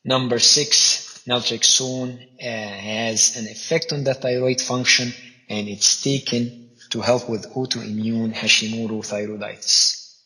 Number 0.06 0.40
six, 0.40 1.24
naltrexone 1.28 2.22
uh, 2.40 2.46
has 2.46 3.36
an 3.36 3.48
effect 3.48 3.92
on 3.92 4.06
the 4.06 4.14
thyroid 4.14 4.62
function 4.62 5.14
and 5.50 5.68
it's 5.68 6.02
taken 6.02 6.70
to 6.92 7.02
help 7.02 7.30
with 7.30 7.54
autoimmune 7.54 8.34
Hashimoto 8.34 9.02
thyroiditis. 9.02 10.22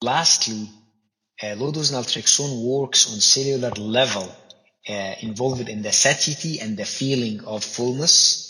Lastly, 0.00 0.70
uh, 1.42 1.54
low-dose 1.56 1.90
naltrexone 1.90 2.64
works 2.64 3.12
on 3.12 3.20
cellular 3.20 3.70
level 3.72 4.34
uh, 4.88 5.14
involved 5.20 5.68
in 5.68 5.82
the 5.82 5.92
satiety 5.92 6.60
and 6.60 6.76
the 6.78 6.84
feeling 6.86 7.44
of 7.44 7.62
fullness 7.62 8.45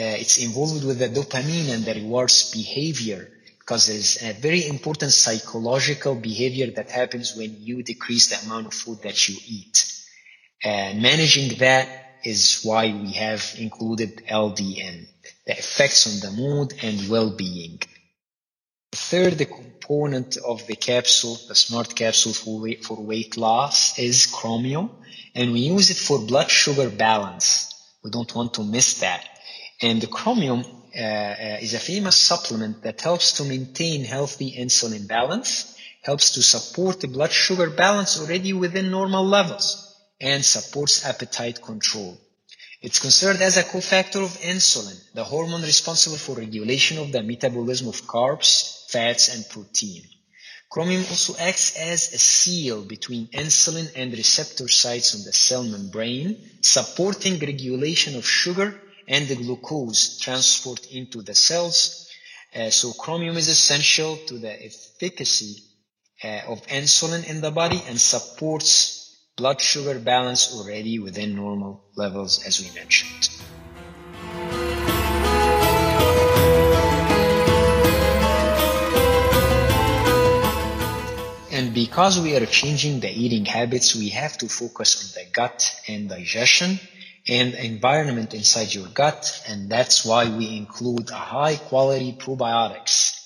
Uh, 0.00 0.16
it's 0.16 0.38
involved 0.38 0.82
with 0.82 0.98
the 0.98 1.10
dopamine 1.10 1.68
and 1.74 1.84
the 1.84 1.92
rewards 1.92 2.50
behavior 2.52 3.28
because 3.58 3.86
there's 3.86 4.22
a 4.22 4.32
very 4.32 4.66
important 4.66 5.12
psychological 5.12 6.14
behavior 6.14 6.70
that 6.70 6.90
happens 6.90 7.36
when 7.36 7.54
you 7.60 7.82
decrease 7.82 8.28
the 8.28 8.46
amount 8.46 8.66
of 8.66 8.72
food 8.72 9.02
that 9.02 9.28
you 9.28 9.36
eat. 9.46 9.76
And 10.64 11.02
managing 11.02 11.58
that 11.58 11.86
is 12.24 12.62
why 12.62 12.86
we 12.86 13.12
have 13.12 13.54
included 13.58 14.22
LDN, 14.26 15.06
the 15.46 15.52
effects 15.52 16.06
on 16.06 16.30
the 16.30 16.34
mood 16.34 16.72
and 16.82 17.10
well-being. 17.10 17.82
The 18.92 18.96
third 18.96 19.50
component 19.50 20.38
of 20.38 20.66
the 20.66 20.76
capsule, 20.76 21.38
the 21.46 21.54
smart 21.54 21.94
capsule 21.94 22.32
for 22.32 22.60
weight, 22.62 22.84
for 22.86 22.96
weight 22.96 23.36
loss 23.36 23.98
is 23.98 24.24
chromium, 24.24 24.90
and 25.34 25.52
we 25.52 25.60
use 25.60 25.90
it 25.90 25.98
for 25.98 26.18
blood 26.20 26.48
sugar 26.48 26.88
balance. 26.88 27.74
We 28.02 28.10
don't 28.10 28.34
want 28.34 28.54
to 28.54 28.64
miss 28.64 29.00
that. 29.00 29.26
And 29.82 30.00
the 30.00 30.06
chromium 30.06 30.64
uh, 30.94 31.00
uh, 31.00 31.58
is 31.60 31.72
a 31.74 31.78
famous 31.78 32.16
supplement 32.16 32.82
that 32.82 33.00
helps 33.00 33.32
to 33.34 33.44
maintain 33.44 34.04
healthy 34.04 34.52
insulin 34.58 35.08
balance, 35.08 35.76
helps 36.02 36.32
to 36.32 36.42
support 36.42 37.00
the 37.00 37.08
blood 37.08 37.32
sugar 37.32 37.70
balance 37.70 38.20
already 38.20 38.52
within 38.52 38.90
normal 38.90 39.24
levels, 39.24 39.96
and 40.20 40.44
supports 40.44 41.06
appetite 41.06 41.62
control. 41.62 42.18
It's 42.82 42.98
considered 42.98 43.40
as 43.40 43.56
a 43.56 43.62
cofactor 43.62 44.22
of 44.22 44.38
insulin, 44.40 44.98
the 45.14 45.24
hormone 45.24 45.62
responsible 45.62 46.16
for 46.16 46.36
regulation 46.36 46.98
of 46.98 47.12
the 47.12 47.22
metabolism 47.22 47.88
of 47.88 48.02
carbs, 48.02 48.86
fats, 48.90 49.34
and 49.34 49.48
protein. 49.48 50.02
Chromium 50.70 51.04
also 51.10 51.36
acts 51.38 51.76
as 51.76 52.12
a 52.12 52.18
seal 52.18 52.82
between 52.84 53.28
insulin 53.28 53.90
and 53.96 54.12
receptor 54.12 54.68
sites 54.68 55.14
on 55.14 55.24
the 55.24 55.32
cell 55.32 55.64
membrane, 55.64 56.36
supporting 56.60 57.38
regulation 57.38 58.16
of 58.16 58.26
sugar 58.26 58.80
and 59.10 59.26
the 59.26 59.34
glucose 59.34 60.20
transport 60.20 60.86
into 60.92 61.20
the 61.20 61.34
cells. 61.34 62.08
Uh, 62.54 62.70
so 62.70 62.92
chromium 62.92 63.36
is 63.36 63.48
essential 63.48 64.16
to 64.28 64.38
the 64.38 64.64
efficacy 64.64 65.64
uh, 66.22 66.42
of 66.46 66.64
insulin 66.68 67.28
in 67.28 67.40
the 67.40 67.50
body 67.50 67.82
and 67.88 68.00
supports 68.00 69.26
blood 69.36 69.60
sugar 69.60 69.98
balance 69.98 70.54
already 70.54 71.00
within 71.00 71.34
normal 71.34 71.84
levels 71.96 72.44
as 72.46 72.60
we 72.60 72.72
mentioned. 72.72 73.28
And 81.50 81.74
because 81.74 82.20
we 82.20 82.36
are 82.36 82.46
changing 82.46 83.00
the 83.00 83.10
eating 83.10 83.44
habits, 83.44 83.96
we 83.96 84.10
have 84.10 84.38
to 84.38 84.48
focus 84.48 84.90
on 85.02 85.20
the 85.20 85.30
gut 85.32 85.74
and 85.88 86.08
digestion 86.08 86.78
and 87.28 87.54
environment 87.54 88.34
inside 88.34 88.74
your 88.74 88.88
gut. 88.88 89.42
And 89.48 89.70
that's 89.70 90.04
why 90.04 90.28
we 90.28 90.56
include 90.56 91.10
a 91.10 91.14
high 91.14 91.56
quality 91.56 92.16
probiotics. 92.18 93.16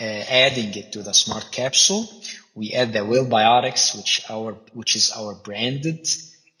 Uh, 0.00 0.04
adding 0.04 0.74
it 0.74 0.90
to 0.92 1.04
the 1.04 1.14
smart 1.14 1.52
capsule, 1.52 2.08
we 2.52 2.72
add 2.72 2.92
the 2.92 3.04
Will 3.04 3.26
Biotics, 3.26 3.96
which 3.96 4.22
our 4.28 4.54
which 4.72 4.96
is 4.96 5.12
our 5.12 5.36
branded 5.36 6.08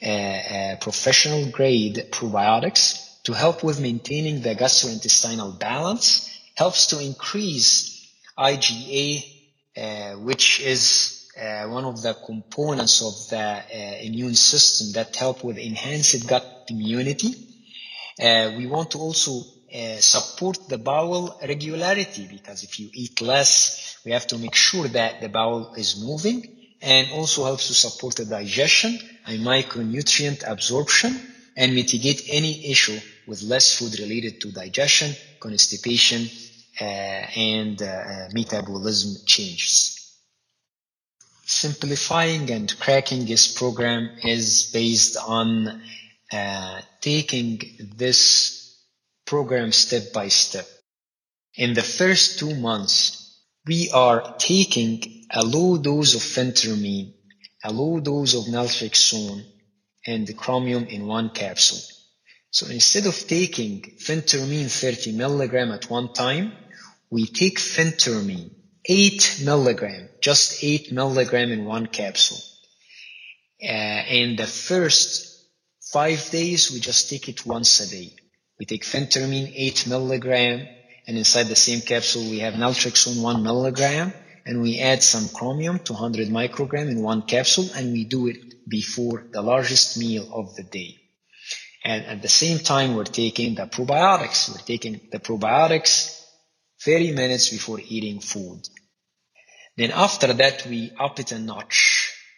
uh, 0.00 0.08
uh, 0.08 0.76
professional 0.76 1.50
grade 1.50 1.96
probiotics 2.12 3.20
to 3.24 3.32
help 3.32 3.64
with 3.64 3.80
maintaining 3.80 4.40
the 4.40 4.54
gastrointestinal 4.54 5.58
balance, 5.58 6.30
helps 6.54 6.86
to 6.88 7.00
increase 7.00 8.08
IgA, 8.38 9.24
uh, 9.76 10.12
which 10.18 10.60
is 10.60 11.28
uh, 11.40 11.64
one 11.64 11.84
of 11.84 12.02
the 12.02 12.14
components 12.14 13.02
of 13.02 13.30
the 13.30 13.38
uh, 13.38 13.98
immune 14.02 14.34
system 14.36 14.92
that 14.92 15.16
help 15.16 15.42
with 15.42 15.58
enhanced 15.58 16.28
gut 16.28 16.53
immunity. 16.70 17.34
Uh, 18.20 18.52
we 18.56 18.66
want 18.66 18.90
to 18.92 18.98
also 18.98 19.42
uh, 19.74 19.96
support 19.98 20.68
the 20.68 20.78
bowel 20.78 21.38
regularity 21.42 22.28
because 22.30 22.62
if 22.62 22.78
you 22.78 22.88
eat 22.92 23.20
less, 23.20 23.98
we 24.04 24.12
have 24.12 24.26
to 24.26 24.38
make 24.38 24.54
sure 24.54 24.86
that 24.88 25.20
the 25.20 25.28
bowel 25.28 25.74
is 25.74 26.00
moving 26.00 26.46
and 26.80 27.10
also 27.12 27.44
helps 27.44 27.66
to 27.68 27.74
support 27.74 28.14
the 28.16 28.24
digestion 28.24 28.98
and 29.26 29.40
micronutrient 29.40 30.44
absorption 30.46 31.18
and 31.56 31.74
mitigate 31.74 32.22
any 32.30 32.70
issue 32.70 32.98
with 33.26 33.42
less 33.42 33.78
food 33.78 33.98
related 33.98 34.40
to 34.40 34.52
digestion, 34.52 35.12
constipation, 35.40 36.28
uh, 36.80 36.84
and 36.84 37.80
uh, 37.82 38.28
metabolism 38.32 39.24
changes. 39.26 40.18
Simplifying 41.46 42.50
and 42.50 42.72
cracking 42.78 43.26
this 43.26 43.52
program 43.56 44.10
is 44.24 44.70
based 44.72 45.16
on 45.16 45.82
uh, 46.32 46.80
taking 47.00 47.60
this 47.96 48.82
program 49.26 49.72
step 49.72 50.12
by 50.12 50.28
step. 50.28 50.66
In 51.56 51.74
the 51.74 51.82
first 51.82 52.38
two 52.38 52.54
months, 52.54 53.40
we 53.66 53.90
are 53.90 54.34
taking 54.38 55.26
a 55.30 55.42
low 55.42 55.78
dose 55.78 56.14
of 56.14 56.22
phentermine, 56.22 57.14
a 57.64 57.72
low 57.72 58.00
dose 58.00 58.34
of 58.34 58.44
naltrexone, 58.44 59.44
and 60.06 60.26
the 60.26 60.34
chromium 60.34 60.84
in 60.86 61.06
one 61.06 61.30
capsule. 61.30 61.80
So 62.50 62.66
instead 62.66 63.06
of 63.06 63.26
taking 63.26 63.80
phentermine 63.98 64.70
30 64.70 65.12
milligram 65.12 65.72
at 65.72 65.90
one 65.90 66.12
time, 66.12 66.52
we 67.10 67.26
take 67.26 67.58
phentermine 67.58 68.50
8 68.84 69.42
milligram, 69.44 70.08
just 70.20 70.62
8 70.62 70.92
milligram 70.92 71.50
in 71.50 71.64
one 71.64 71.86
capsule. 71.86 72.38
Uh, 73.62 74.02
in 74.08 74.36
the 74.36 74.46
first 74.46 75.33
five 75.94 76.28
days, 76.30 76.72
we 76.72 76.80
just 76.80 77.08
take 77.08 77.28
it 77.28 77.46
once 77.46 77.78
a 77.78 77.88
day. 77.88 78.10
We 78.58 78.66
take 78.66 78.82
phentermine 78.82 79.52
8 79.54 79.86
milligram, 79.86 80.66
and 81.06 81.16
inside 81.16 81.44
the 81.44 81.64
same 81.68 81.82
capsule 81.82 82.28
we 82.28 82.40
have 82.40 82.54
naltrexone 82.54 83.22
1 83.22 83.44
milligram, 83.44 84.12
and 84.44 84.60
we 84.60 84.80
add 84.80 85.04
some 85.04 85.28
chromium 85.28 85.78
200 85.78 86.28
microgram 86.30 86.90
in 86.90 87.00
one 87.00 87.22
capsule, 87.22 87.68
and 87.76 87.92
we 87.92 88.02
do 88.04 88.26
it 88.26 88.68
before 88.68 89.24
the 89.30 89.40
largest 89.40 89.96
meal 89.96 90.28
of 90.32 90.56
the 90.56 90.64
day. 90.64 90.96
And 91.84 92.04
at 92.06 92.22
the 92.22 92.34
same 92.42 92.58
time, 92.58 92.96
we're 92.96 93.04
taking 93.22 93.54
the 93.54 93.66
probiotics. 93.66 94.48
We're 94.50 94.66
taking 94.66 95.00
the 95.12 95.20
probiotics 95.20 96.20
30 96.82 97.12
minutes 97.12 97.50
before 97.50 97.78
eating 97.78 98.18
food. 98.18 98.62
Then 99.76 99.92
after 99.92 100.32
that, 100.32 100.66
we 100.66 100.90
up 100.98 101.20
it 101.20 101.30
a 101.30 101.38
notch. 101.38 101.93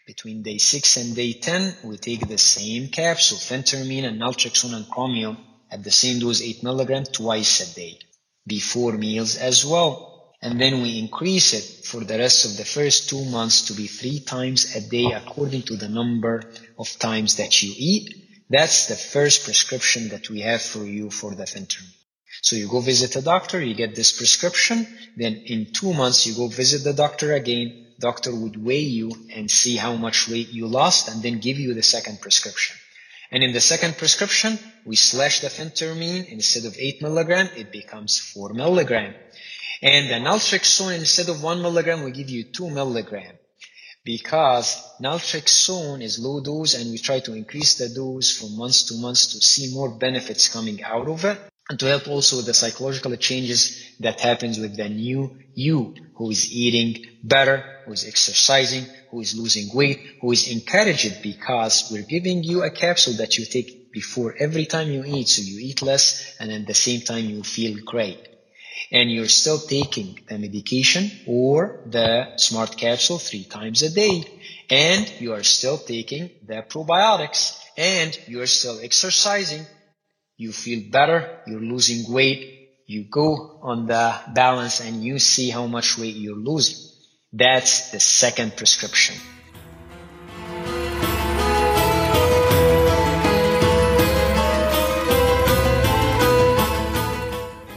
Between 0.06 0.42
day 0.42 0.58
6 0.58 0.96
and 0.98 1.16
day 1.16 1.32
10, 1.32 1.78
we 1.82 1.96
take 1.98 2.28
the 2.28 2.38
same 2.38 2.90
capsule, 2.90 3.38
phentermine 3.38 4.04
and 4.04 4.20
naltrexone 4.20 4.72
and 4.72 4.88
chromium, 4.88 5.36
at 5.68 5.82
the 5.82 5.90
same 5.90 6.20
dose 6.20 6.40
8 6.40 6.62
milligram 6.62 7.02
twice 7.02 7.60
a 7.60 7.75
day 7.75 7.98
before 8.46 8.92
meals 8.92 9.36
as 9.36 9.64
well. 9.66 10.32
And 10.40 10.60
then 10.60 10.80
we 10.80 11.00
increase 11.00 11.54
it 11.54 11.86
for 11.86 12.04
the 12.04 12.18
rest 12.18 12.44
of 12.44 12.56
the 12.56 12.64
first 12.64 13.08
two 13.08 13.25
months 13.25 13.62
to 13.62 13.72
be 13.72 13.88
three 13.88 14.20
times 14.20 14.76
a 14.76 14.80
day 14.80 15.10
according 15.10 15.62
to 15.62 15.76
the 15.76 15.88
number 15.88 16.52
of 16.78 16.98
times 17.00 17.34
that 17.38 17.60
you 17.64 17.75
eat. 17.76 18.14
That's 18.48 18.86
the 18.86 18.94
first 18.94 19.42
prescription 19.44 20.10
that 20.10 20.30
we 20.30 20.42
have 20.42 20.62
for 20.62 20.84
you 20.84 21.10
for 21.10 21.34
the 21.34 21.46
phentermine. 21.46 21.96
So 22.42 22.54
you 22.54 22.68
go 22.68 22.80
visit 22.80 23.16
a 23.16 23.22
doctor, 23.22 23.60
you 23.60 23.75
get 23.75 23.96
this 23.96 24.12
prescription, 24.16 24.86
then 25.16 25.34
in 25.46 25.72
two 25.72 25.92
months 25.92 26.26
you 26.28 26.34
go 26.36 26.46
visit 26.46 26.84
the 26.84 26.92
doctor 26.92 27.32
again. 27.32 27.85
Doctor 27.99 28.35
would 28.35 28.63
weigh 28.63 28.80
you 28.80 29.13
and 29.35 29.50
see 29.50 29.76
how 29.76 29.97
much 29.97 30.28
weight 30.28 30.50
you 30.50 30.67
lost 30.67 31.09
and 31.09 31.23
then 31.23 31.39
give 31.39 31.59
you 31.59 31.75
the 31.75 31.82
second 31.82 32.21
prescription. 32.21 32.76
And 33.30 33.43
in 33.43 33.52
the 33.52 33.61
second 33.61 33.97
prescription, 33.97 34.59
we 34.85 34.97
slash 34.97 35.41
the 35.41 35.49
phentermine. 35.49 36.28
Instead 36.28 36.65
of 36.65 36.76
8 36.78 37.02
milligram, 37.02 37.49
it 37.56 37.73
becomes 37.73 38.19
4 38.19 38.54
milligram. 38.54 39.15
And 39.82 40.11
the 40.11 40.15
naltrexone, 40.15 40.95
instead 40.95 41.28
of 41.28 41.43
1 41.43 41.63
milligram, 41.63 42.04
we 42.04 42.13
give 42.13 42.30
you 42.30 42.45
2 42.45 42.71
milligram. 42.71 43.35
Because 44.04 44.80
naltrexone 45.02 46.00
is 46.00 46.21
low 46.21 46.41
dose 46.41 46.75
and 46.75 46.91
we 46.93 46.99
try 46.99 47.19
to 47.21 47.35
increase 47.35 47.75
the 47.75 47.89
dose 47.89 48.39
from 48.39 48.56
months 48.56 48.85
to 48.85 48.95
months 48.95 49.32
to 49.32 49.41
see 49.41 49.75
more 49.75 49.91
benefits 49.91 50.49
coming 50.49 50.82
out 50.85 51.09
of 51.09 51.25
it 51.25 51.39
and 51.69 51.80
to 51.80 51.87
help 51.87 52.06
also 52.06 52.37
with 52.37 52.47
the 52.47 52.54
psychological 52.54 53.17
changes 53.17 53.85
that 53.99 54.21
happens 54.21 54.59
with 54.59 54.76
the 54.76 54.89
new 54.89 55.37
you 55.54 55.95
who 56.15 56.30
is 56.30 56.52
eating 56.52 57.04
better, 57.25 57.75
who 57.86 57.92
is 57.92 58.06
exercising, 58.06 58.86
who 59.10 59.20
is 59.20 59.34
losing 59.34 59.75
weight, 59.75 59.99
who 60.20 60.32
is 60.32 60.49
encouraged 60.49 61.22
because 61.22 61.88
we're 61.90 62.02
giving 62.02 62.42
you 62.42 62.62
a 62.62 62.70
capsule 62.70 63.14
that 63.14 63.38
you 63.38 63.46
take 63.46 63.92
before 63.92 64.34
every 64.38 64.66
time 64.66 64.90
you 64.90 65.04
eat. 65.04 65.28
So 65.28 65.42
you 65.42 65.58
eat 65.60 65.80
less 65.80 66.34
and 66.38 66.52
at 66.52 66.66
the 66.66 66.75
same 66.75 67.00
time 67.00 67.25
you 67.26 67.42
feel 67.42 67.78
great. 67.84 68.18
And 68.92 69.10
you're 69.10 69.28
still 69.28 69.58
taking 69.58 70.18
the 70.28 70.38
medication 70.38 71.10
or 71.26 71.80
the 71.86 72.36
smart 72.36 72.76
capsule 72.76 73.18
three 73.18 73.44
times 73.44 73.82
a 73.82 73.90
day. 73.90 74.25
And 74.68 75.10
you 75.20 75.32
are 75.32 75.42
still 75.42 75.78
taking 75.78 76.30
the 76.46 76.64
probiotics 76.68 77.58
and 77.78 78.18
you 78.28 78.42
are 78.42 78.46
still 78.46 78.80
exercising 78.82 79.64
you 80.36 80.52
feel 80.52 80.90
better, 80.90 81.40
you're 81.46 81.60
losing 81.60 82.12
weight, 82.12 82.68
you 82.86 83.06
go 83.10 83.58
on 83.62 83.86
the 83.86 84.14
balance 84.34 84.80
and 84.80 85.02
you 85.02 85.18
see 85.18 85.50
how 85.50 85.66
much 85.66 85.96
weight 85.99 86.14
you're 86.16 86.36
losing. 86.36 86.76
That's 87.38 87.90
the 87.90 88.00
second 88.00 88.56
prescription. 88.56 89.14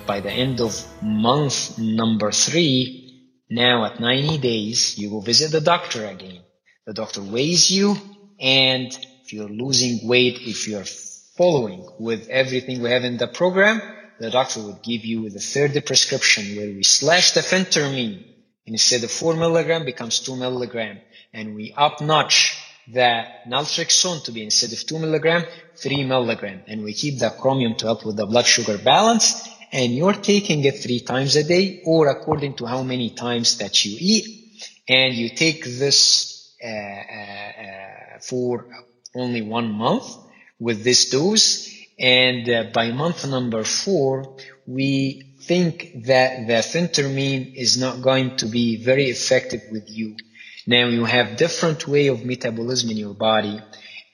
By 0.08 0.22
the 0.22 0.32
end 0.32 0.62
of 0.62 0.72
month 1.04 1.78
number 1.78 2.32
three, 2.32 3.34
now 3.50 3.84
at 3.84 4.00
90 4.00 4.38
days, 4.38 4.98
you 4.98 5.10
will 5.10 5.22
visit 5.22 5.52
the 5.52 5.60
doctor 5.60 6.06
again. 6.06 6.40
The 6.86 6.94
doctor 6.94 7.22
weighs 7.22 7.70
you 7.70 7.98
and 8.40 8.98
if 9.26 9.34
you're 9.34 9.50
losing 9.50 10.08
weight, 10.08 10.40
if 10.40 10.70
you're 10.70 10.86
following 11.36 11.86
with 12.00 12.30
everything 12.30 12.82
we 12.82 12.92
have 12.92 13.04
in 13.04 13.18
the 13.18 13.28
program, 13.28 13.82
the 14.22 14.30
doctor 14.30 14.62
would 14.62 14.82
give 14.84 15.04
you 15.04 15.30
the 15.30 15.42
third 15.42 15.86
prescription 15.86 16.56
where 16.56 16.68
we 16.68 16.84
slash 16.84 17.32
the 17.32 17.42
phentermine 17.42 18.24
instead 18.70 19.04
of 19.04 19.12
4 19.12 19.36
milligram 19.36 19.84
becomes 19.84 20.20
2 20.20 20.36
milligram. 20.36 21.00
And 21.34 21.56
we 21.56 21.74
up 21.76 22.02
notch 22.02 22.58
the 22.88 23.24
naltrexone 23.48 24.24
to 24.24 24.32
be 24.32 24.44
instead 24.44 24.72
of 24.74 24.86
2 24.86 25.00
milligram 25.00 25.44
3 25.76 26.04
milligram. 26.06 26.62
And 26.68 26.84
we 26.84 26.94
keep 26.94 27.20
the 27.20 27.30
chromium 27.30 27.76
to 27.76 27.86
help 27.88 28.06
with 28.06 28.18
the 28.18 28.26
blood 28.26 28.46
sugar 28.46 28.78
balance. 28.78 29.48
And 29.72 29.94
you're 29.94 30.14
taking 30.14 30.64
it 30.64 30.78
three 30.80 31.02
times 31.02 31.36
a 31.36 31.44
day 31.44 31.82
or 31.86 32.08
according 32.10 32.56
to 32.56 32.66
how 32.66 32.84
many 32.84 33.10
times 33.12 33.58
that 33.58 33.86
you 33.86 33.98
eat. 34.00 34.26
And 34.88 35.14
you 35.14 35.30
take 35.30 35.64
this 35.64 36.56
uh, 36.64 36.68
uh, 36.68 36.72
uh, 36.72 38.20
for 38.22 38.66
only 39.16 39.42
one 39.42 39.72
month 39.72 40.06
with 40.60 40.84
this 40.84 41.10
dose. 41.10 41.70
And 42.00 42.50
uh, 42.50 42.64
by 42.74 42.92
month 42.92 43.28
number 43.28 43.64
four, 43.64 44.38
we 44.70 45.34
think 45.42 46.06
that 46.06 46.46
the 46.46 46.62
phentermine 46.62 47.56
is 47.56 47.80
not 47.80 48.04
going 48.04 48.38
to 48.38 48.46
be 48.46 48.76
very 48.76 49.06
effective 49.06 49.64
with 49.72 49.90
you. 49.90 50.16
Now 50.68 50.86
you 50.86 51.06
have 51.06 51.38
different 51.38 51.88
way 51.88 52.06
of 52.08 52.24
metabolism 52.24 52.92
in 52.92 52.98
your 52.98 53.16
body. 53.16 53.60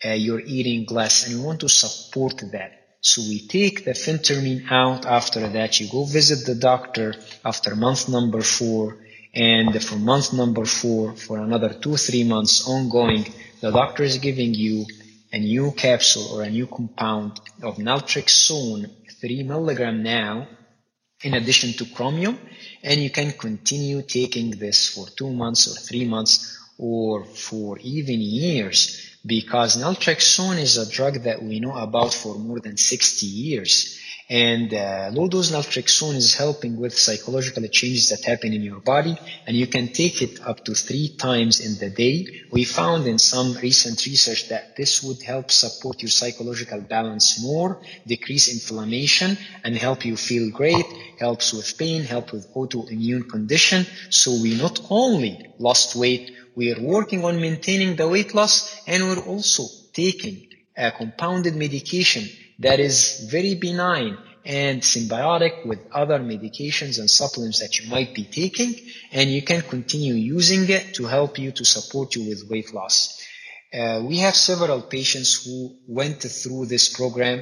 Uh, 0.06 0.10
you're 0.12 0.40
eating 0.40 0.86
less 0.90 1.28
and 1.28 1.38
we 1.38 1.46
want 1.46 1.60
to 1.60 1.68
support 1.68 2.42
that. 2.54 2.72
So 3.02 3.22
we 3.22 3.46
take 3.46 3.84
the 3.84 3.92
phentermine 3.92 4.72
out 4.72 5.06
after 5.06 5.42
that. 5.50 5.82
You 5.82 5.90
go 5.92 6.06
visit 6.06 6.46
the 6.46 6.56
doctor 6.56 7.16
after 7.44 7.76
month 7.76 8.08
number 8.08 8.42
four. 8.42 8.98
And 9.34 9.84
for 9.84 9.98
month 9.98 10.32
number 10.32 10.64
four, 10.64 11.18
for 11.18 11.38
another 11.38 11.74
two, 11.74 11.98
three 11.98 12.24
months 12.24 12.66
ongoing, 12.66 13.26
the 13.60 13.72
doctor 13.72 14.04
is 14.04 14.20
giving 14.20 14.54
you 14.54 14.86
a 15.34 15.40
new 15.40 15.74
capsule 15.74 16.28
or 16.34 16.44
a 16.44 16.50
new 16.50 16.66
compound 16.66 17.42
of 17.62 17.76
naltrexone 17.76 18.90
3 19.22 19.44
milligram 19.44 20.04
now 20.04 20.48
in 21.24 21.34
addition 21.34 21.74
to 21.74 21.86
chromium 21.86 22.38
and 22.84 23.02
you 23.02 23.10
can 23.10 23.32
continue 23.32 24.02
taking 24.02 24.52
this 24.52 24.90
for 24.90 25.08
two 25.10 25.32
months 25.32 25.68
or 25.68 25.76
three 25.80 26.06
months 26.06 26.60
or 26.78 27.24
for 27.26 27.78
even 27.80 28.20
years 28.20 29.18
because 29.26 29.78
naltrexone 29.78 30.60
is 30.60 30.78
a 30.78 30.90
drug 30.90 31.24
that 31.24 31.42
we 31.42 31.60
know 31.60 31.76
about 31.76 32.14
for 32.14 32.36
more 32.36 32.60
than 32.60 32.78
60 32.78 33.26
years 33.26 34.00
And 34.28 34.74
uh, 34.74 35.12
low 35.14 35.28
dose 35.28 35.52
naltrexone 35.52 36.16
is 36.16 36.34
helping 36.34 36.78
with 36.78 36.98
psychological 36.98 37.68
changes 37.68 38.10
that 38.10 38.24
happen 38.24 38.54
in 38.54 38.64
your 38.64 38.80
body, 38.80 39.16
and 39.46 39.56
you 39.56 39.68
can 39.68 39.90
take 39.94 40.24
it 40.24 40.42
up 40.42 40.66
to 40.66 40.74
three 40.74 41.16
times 41.16 41.60
in 41.60 41.78
the 41.78 41.96
day. 41.96 42.26
We 42.52 42.64
found 42.64 43.06
in 43.06 43.20
some 43.20 43.54
recent 43.54 44.04
research 44.04 44.50
that 44.50 44.76
this 44.76 45.04
would 45.04 45.22
help 45.22 45.52
support 45.52 46.02
your 46.02 46.10
psychological 46.10 46.82
balance 46.82 47.40
more, 47.44 47.82
decrease 48.08 48.52
inflammation, 48.52 49.38
and 49.64 49.78
help 49.78 50.04
you 50.06 50.18
feel 50.18 50.50
great, 50.50 50.88
helps 51.20 51.54
with 51.54 51.78
pain, 51.78 52.02
help 52.02 52.34
with 52.34 52.52
autoimmune 52.56 53.30
condition. 53.30 53.86
So 54.10 54.42
we 54.42 54.56
not 54.56 54.80
only 54.90 55.54
lost 55.60 55.96
weight, 55.96 56.32
we 56.56 56.74
are 56.74 56.82
working 56.82 57.24
on 57.24 57.40
maintaining 57.40 57.96
the 57.96 58.08
weight 58.08 58.34
loss, 58.34 58.82
and 58.88 59.04
we're 59.04 59.24
also 59.24 59.66
taking 59.94 60.48
a 60.76 60.90
compounded 60.90 61.56
medication 61.56 62.28
that 62.60 62.80
is 62.80 63.28
very 63.30 63.56
benign 63.56 64.18
and 64.46 64.82
symbiotic 64.82 65.66
with 65.66 65.80
other 65.92 66.20
medications 66.20 67.00
and 67.00 67.10
supplements 67.10 67.60
that 67.60 67.80
you 67.80 67.90
might 67.90 68.14
be 68.14 68.24
taking, 68.24 68.76
and 69.12 69.30
you 69.30 69.42
can 69.42 69.62
continue 69.62 70.14
using 70.14 70.70
it 70.70 70.94
to 70.94 71.06
help 71.06 71.40
you 71.40 71.52
to 71.52 71.66
support 71.66 72.16
you 72.16 72.30
with 72.30 72.48
weight 72.50 72.74
loss. 72.74 73.22
Uh, 73.74 74.02
we 74.06 74.18
have 74.20 74.36
several 74.36 74.82
patients 74.82 75.44
who 75.44 75.76
went 75.88 76.22
through 76.22 76.66
this 76.68 76.94
program. 76.94 77.40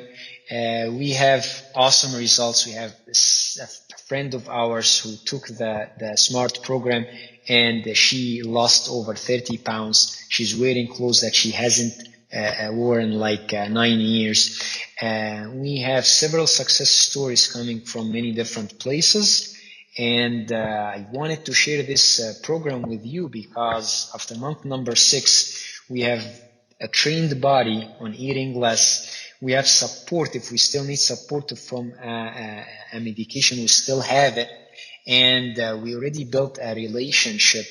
Uh, 0.50 0.90
we 0.92 1.12
have 1.12 1.46
awesome 1.76 2.18
results. 2.18 2.66
We 2.66 2.72
have 2.72 2.94
a 3.08 3.68
friend 4.08 4.34
of 4.34 4.50
ours 4.50 5.00
who 5.00 5.16
took 5.26 5.48
the, 5.48 5.90
the 6.00 6.16
SMART 6.18 6.64
program 6.64 7.06
and 7.48 7.96
she 7.96 8.42
lost 8.42 8.90
over 8.90 9.14
30 9.14 9.58
pounds. 9.58 10.26
She's 10.30 10.56
wearing 10.56 10.88
clothes 10.88 11.22
that 11.22 11.36
she 11.36 11.52
hasn't 11.52 11.94
uh, 12.34 12.98
in 12.98 13.14
like 13.14 13.54
uh, 13.54 13.68
nine 13.68 14.00
years. 14.00 14.62
Uh, 15.02 15.50
we 15.54 15.80
have 15.80 16.06
several 16.06 16.48
success 16.48 16.90
stories 16.90 17.52
coming 17.52 17.82
from 17.82 18.12
many 18.12 18.32
different 18.32 18.80
places. 18.80 19.56
And 19.98 20.52
uh, 20.52 20.56
I 20.56 21.06
wanted 21.12 21.46
to 21.46 21.54
share 21.54 21.84
this 21.84 22.20
uh, 22.20 22.34
program 22.42 22.82
with 22.82 23.06
you 23.06 23.30
because 23.30 24.12
after 24.16 24.36
month 24.36 24.66
number 24.66 24.96
six, 24.96 25.82
we 25.90 26.02
have 26.02 26.24
a 26.82 26.88
trained 26.88 27.40
body 27.40 27.88
on 28.00 28.16
eating 28.16 28.60
less. 28.60 29.16
We 29.40 29.52
have 29.52 29.68
support. 29.68 30.36
If 30.36 30.52
we 30.52 30.58
still 30.58 30.84
need 30.84 30.96
support 30.96 31.56
from 31.58 31.94
uh, 32.02 32.64
a 32.94 33.00
medication, 33.00 33.60
we 33.60 33.68
still 33.68 34.02
have 34.02 34.38
it. 34.38 34.50
And 35.06 35.84
we 35.84 35.96
already 35.96 36.24
built 36.24 36.58
a 36.62 36.74
relationship 36.74 37.66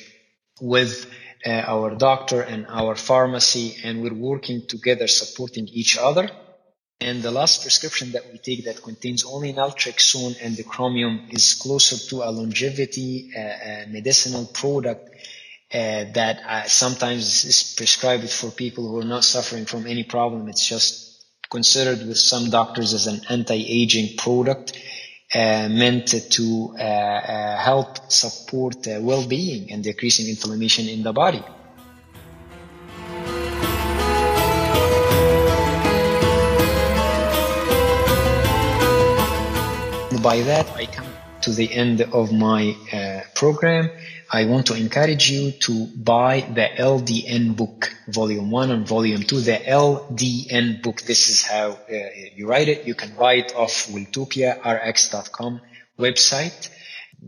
with 0.60 1.06
uh, 1.44 1.50
our 1.50 1.94
doctor 1.94 2.40
and 2.40 2.66
our 2.68 2.94
pharmacy, 2.94 3.76
and 3.84 4.02
we're 4.02 4.14
working 4.14 4.66
together 4.66 5.06
supporting 5.06 5.68
each 5.68 5.98
other. 5.98 6.30
And 7.00 7.20
the 7.20 7.32
last 7.32 7.62
prescription 7.62 8.12
that 8.12 8.30
we 8.30 8.38
take 8.38 8.64
that 8.66 8.80
contains 8.80 9.24
only 9.24 9.52
naltrexone 9.52 10.36
and 10.40 10.56
the 10.56 10.62
chromium 10.62 11.26
is 11.30 11.54
closer 11.54 11.96
to 12.10 12.22
a 12.22 12.30
longevity 12.30 13.32
uh, 13.36 13.40
uh, 13.40 13.84
medicinal 13.88 14.46
product 14.46 15.08
uh, 15.74 16.04
that 16.14 16.40
uh, 16.46 16.62
sometimes 16.64 17.44
is 17.44 17.74
prescribed 17.76 18.30
for 18.30 18.50
people 18.50 18.86
who 18.88 19.00
are 19.00 19.04
not 19.04 19.24
suffering 19.24 19.64
from 19.64 19.86
any 19.86 20.04
problem. 20.04 20.48
It's 20.48 20.66
just 20.66 21.24
considered 21.50 22.06
with 22.06 22.18
some 22.18 22.50
doctors 22.50 22.94
as 22.94 23.06
an 23.08 23.20
anti-aging 23.28 24.16
product 24.16 24.78
meant 25.34 26.08
to 26.30 26.74
uh, 26.78 26.82
uh, 26.82 27.56
help 27.58 28.10
support 28.10 28.86
well-being 28.86 29.72
and 29.72 29.82
decreasing 29.82 30.28
inflammation 30.28 30.88
in 30.88 31.02
the 31.02 31.12
body. 31.12 31.42
By 40.22 40.40
that, 40.42 40.70
I 40.76 40.86
come 40.86 41.11
to 41.42 41.52
the 41.52 41.72
end 41.72 42.00
of 42.00 42.32
my 42.32 42.76
uh, 42.92 43.20
program. 43.34 43.90
I 44.30 44.46
want 44.46 44.66
to 44.66 44.74
encourage 44.74 45.30
you 45.30 45.52
to 45.66 45.86
buy 45.86 46.40
the 46.40 46.68
LDN 46.76 47.56
book, 47.56 47.94
volume 48.08 48.50
one 48.50 48.70
and 48.70 48.86
volume 48.86 49.22
two. 49.24 49.40
The 49.40 49.58
LDN 49.58 50.82
book, 50.82 51.02
this 51.02 51.28
is 51.28 51.42
how 51.42 51.72
uh, 51.72 51.94
you 52.34 52.48
write 52.48 52.68
it. 52.68 52.86
You 52.86 52.94
can 52.94 53.14
buy 53.14 53.34
it 53.34 53.54
off 53.54 53.88
welltopiarx.com 53.88 55.60
website. 55.98 56.70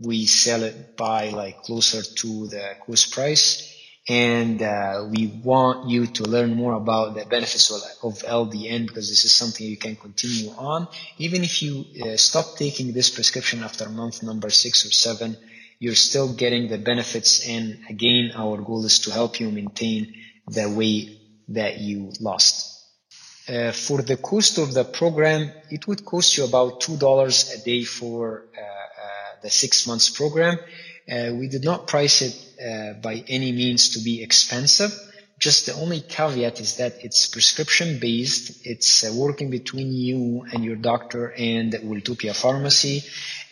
We 0.01 0.25
sell 0.25 0.63
it 0.63 0.97
by 0.97 1.29
like 1.29 1.61
closer 1.63 2.01
to 2.01 2.47
the 2.47 2.75
cost 2.85 3.11
price. 3.13 3.74
And 4.07 4.61
uh, 4.61 5.07
we 5.09 5.27
want 5.43 5.89
you 5.89 6.05
to 6.05 6.23
learn 6.25 6.53
more 6.53 6.73
about 6.73 7.15
the 7.15 7.25
benefits 7.25 7.71
of 8.03 8.13
LDN 8.19 8.85
because 8.85 9.09
this 9.09 9.25
is 9.25 9.31
something 9.31 9.65
you 9.65 9.77
can 9.77 9.95
continue 9.95 10.51
on. 10.51 10.87
Even 11.17 11.43
if 11.43 11.63
you 11.63 11.85
uh, 12.03 12.15
stop 12.15 12.55
taking 12.55 12.93
this 12.93 13.09
prescription 13.09 13.63
after 13.63 13.89
month 13.89 14.21
number 14.21 14.51
six 14.51 14.85
or 14.85 14.91
seven, 14.91 15.35
you're 15.79 15.95
still 15.95 16.33
getting 16.33 16.67
the 16.67 16.77
benefits. 16.77 17.47
And 17.47 17.79
again, 17.89 18.31
our 18.35 18.57
goal 18.61 18.85
is 18.85 18.99
to 18.99 19.11
help 19.11 19.39
you 19.39 19.49
maintain 19.49 20.13
the 20.47 20.69
weight 20.69 21.19
that 21.49 21.79
you 21.79 22.11
lost. 22.19 22.73
Uh, 23.47 23.71
for 23.71 24.03
the 24.03 24.17
cost 24.17 24.59
of 24.59 24.73
the 24.73 24.83
program, 24.83 25.51
it 25.71 25.87
would 25.87 26.05
cost 26.05 26.37
you 26.37 26.45
about 26.45 26.79
$2 26.81 27.55
a 27.55 27.63
day 27.63 27.83
for 27.83 28.45
uh, 28.55 28.61
uh, 28.61 29.41
the 29.41 29.49
six 29.49 29.87
months 29.87 30.09
program. 30.11 30.59
Uh, 31.11 31.31
we 31.33 31.47
did 31.47 31.63
not 31.63 31.87
price 31.87 32.21
it 32.21 32.44
uh, 32.59 32.93
by 33.01 33.23
any 33.27 33.51
means 33.51 33.89
to 33.89 33.99
be 33.99 34.23
expensive. 34.23 34.91
Just 35.37 35.65
the 35.65 35.73
only 35.73 35.99
caveat 35.99 36.59
is 36.61 36.77
that 36.77 37.03
it's 37.03 37.27
prescription 37.27 37.99
based. 37.99 38.65
It's 38.65 39.03
uh, 39.03 39.13
working 39.13 39.49
between 39.49 39.91
you 39.91 40.45
and 40.51 40.63
your 40.63 40.77
doctor 40.77 41.33
and 41.37 41.73
Welltopia 41.73 42.33
Pharmacy. 42.33 43.03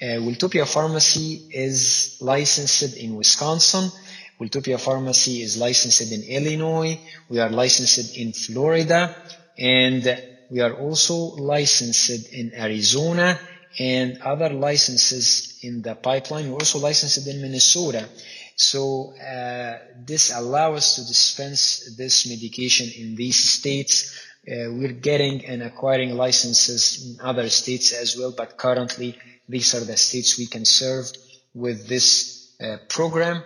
Uh, 0.01 0.21
Welltopia 0.23 0.65
Pharmacy 0.65 1.49
is 1.51 2.17
licensed 2.21 2.97
in 2.97 3.15
Wisconsin. 3.15 3.91
Welltopia 4.39 4.79
Pharmacy 4.79 5.41
is 5.41 5.57
licensed 5.57 6.11
in 6.11 6.23
Illinois. 6.23 6.99
We 7.29 7.39
are 7.39 7.49
licensed 7.49 8.17
in 8.17 8.31
Florida 8.33 9.15
and 9.57 10.03
we 10.49 10.61
are 10.61 10.73
also 10.73 11.15
licensed 11.15 12.31
in 12.33 12.53
Arizona 12.53 13.39
and 13.79 14.19
other 14.21 14.49
licenses 14.49 15.59
in 15.61 15.81
the 15.81 15.95
pipeline. 15.95 16.47
We're 16.49 16.59
also 16.59 16.79
licensed 16.79 17.27
in 17.27 17.41
Minnesota. 17.41 18.07
So 18.55 19.13
uh, 19.17 19.79
this 20.05 20.33
allows 20.33 20.77
us 20.77 20.95
to 20.95 21.01
dispense 21.07 21.95
this 21.97 22.27
medication 22.27 22.89
in 22.97 23.15
these 23.15 23.37
states. 23.37 24.19
Uh, 24.47 24.69
we're 24.71 24.91
getting 24.91 25.45
and 25.45 25.63
acquiring 25.63 26.15
licenses 26.15 27.05
in 27.05 27.25
other 27.25 27.49
states 27.49 27.93
as 27.93 28.17
well, 28.17 28.33
but 28.35 28.57
currently 28.57 29.17
these 29.47 29.73
are 29.73 29.85
the 29.85 29.97
states 29.97 30.37
we 30.37 30.45
can 30.47 30.65
serve 30.65 31.11
with 31.53 31.87
this 31.87 32.55
uh, 32.61 32.77
program. 32.89 33.43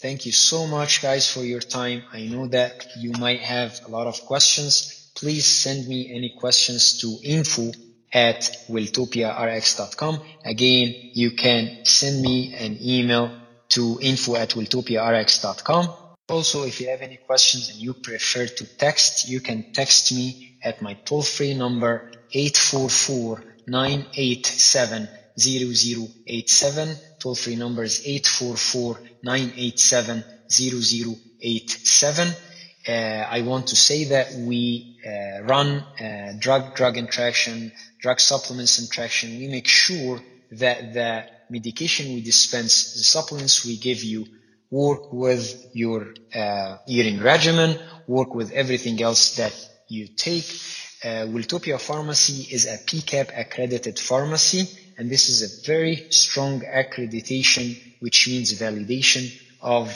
Thank 0.00 0.26
you 0.26 0.32
so 0.32 0.66
much, 0.66 1.00
guys, 1.00 1.30
for 1.30 1.44
your 1.44 1.60
time. 1.60 2.02
I 2.12 2.26
know 2.26 2.48
that 2.48 2.86
you 2.98 3.12
might 3.12 3.40
have 3.40 3.80
a 3.86 3.90
lot 3.90 4.08
of 4.08 4.20
questions. 4.22 5.10
Please 5.14 5.46
send 5.46 5.86
me 5.86 6.12
any 6.12 6.34
questions 6.38 6.98
to 7.00 7.18
info 7.22 7.70
at 8.12 8.40
welltopiarx.com. 8.68 10.20
Again, 10.44 10.94
you 11.14 11.30
can 11.30 11.84
send 11.84 12.20
me 12.20 12.54
an 12.54 12.78
email 12.82 13.41
to 13.74 13.98
info 14.00 14.36
at 14.36 14.50
welltopiarx.com. 14.50 15.88
Also, 16.28 16.64
if 16.64 16.80
you 16.80 16.88
have 16.88 17.02
any 17.02 17.16
questions 17.16 17.68
and 17.70 17.78
you 17.78 17.94
prefer 17.94 18.46
to 18.46 18.64
text, 18.76 19.28
you 19.28 19.40
can 19.40 19.72
text 19.72 20.12
me 20.12 20.58
at 20.62 20.80
my 20.80 20.94
toll 21.04 21.22
free 21.22 21.54
number 21.54 22.12
844 22.32 23.44
987 23.66 25.08
0087. 25.38 26.96
Toll 27.18 27.34
free 27.34 27.56
number 27.56 27.82
is 27.82 28.00
844 28.06 29.00
987 29.22 30.24
0087. 30.50 32.28
Uh, 32.88 32.90
I 32.92 33.42
want 33.42 33.68
to 33.68 33.76
say 33.76 34.04
that 34.04 34.32
we 34.34 34.98
uh, 35.06 35.42
run 35.44 35.68
uh, 36.00 36.32
drug 36.38 36.74
drug 36.74 36.96
interaction, 36.96 37.72
drug 38.00 38.20
supplements 38.20 38.80
interaction. 38.80 39.38
We 39.38 39.48
make 39.48 39.68
sure 39.68 40.20
that 40.52 40.92
the 40.92 41.26
medication 41.52 42.14
we 42.14 42.22
dispense, 42.22 42.94
the 42.94 43.04
supplements 43.04 43.64
we 43.64 43.76
give 43.76 44.02
you, 44.02 44.26
work 44.70 45.12
with 45.12 45.70
your 45.74 46.14
uh, 46.34 46.78
eating 46.88 47.20
regimen, 47.20 47.78
work 48.06 48.34
with 48.34 48.50
everything 48.52 49.00
else 49.02 49.36
that 49.36 49.54
you 49.86 50.08
take. 50.08 50.46
Uh, 51.04 51.26
Welltopia 51.32 51.78
Pharmacy 51.78 52.54
is 52.54 52.64
a 52.64 52.78
PCAB 52.78 53.38
accredited 53.38 53.98
pharmacy, 53.98 54.66
and 54.96 55.10
this 55.10 55.28
is 55.28 55.38
a 55.42 55.66
very 55.66 56.06
strong 56.10 56.60
accreditation, 56.62 57.76
which 58.00 58.28
means 58.28 58.58
validation 58.58 59.30
of 59.60 59.86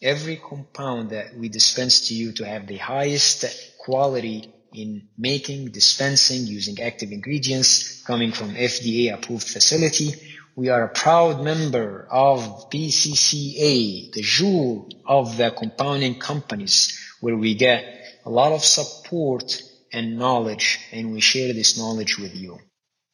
every 0.00 0.36
compound 0.36 1.10
that 1.10 1.36
we 1.36 1.48
dispense 1.48 2.08
to 2.08 2.14
you 2.14 2.32
to 2.32 2.46
have 2.46 2.66
the 2.68 2.76
highest 2.76 3.44
quality 3.78 4.48
in 4.72 5.08
making, 5.18 5.72
dispensing, 5.72 6.46
using 6.46 6.80
active 6.80 7.10
ingredients 7.10 8.02
coming 8.06 8.30
from 8.30 8.54
FDA 8.54 9.12
approved 9.12 9.48
facility 9.48 10.14
we 10.56 10.68
are 10.68 10.84
a 10.84 10.88
proud 10.88 11.42
member 11.42 12.06
of 12.10 12.70
PCCA, 12.70 14.12
the 14.12 14.22
jewel 14.22 14.88
of 15.06 15.36
the 15.36 15.50
compounding 15.50 16.18
companies, 16.18 16.98
where 17.20 17.36
we 17.36 17.54
get 17.54 17.84
a 18.24 18.30
lot 18.30 18.52
of 18.52 18.64
support 18.64 19.62
and 19.92 20.18
knowledge, 20.18 20.78
and 20.92 21.12
we 21.12 21.20
share 21.20 21.52
this 21.52 21.78
knowledge 21.78 22.18
with 22.18 22.34
you. 22.34 22.58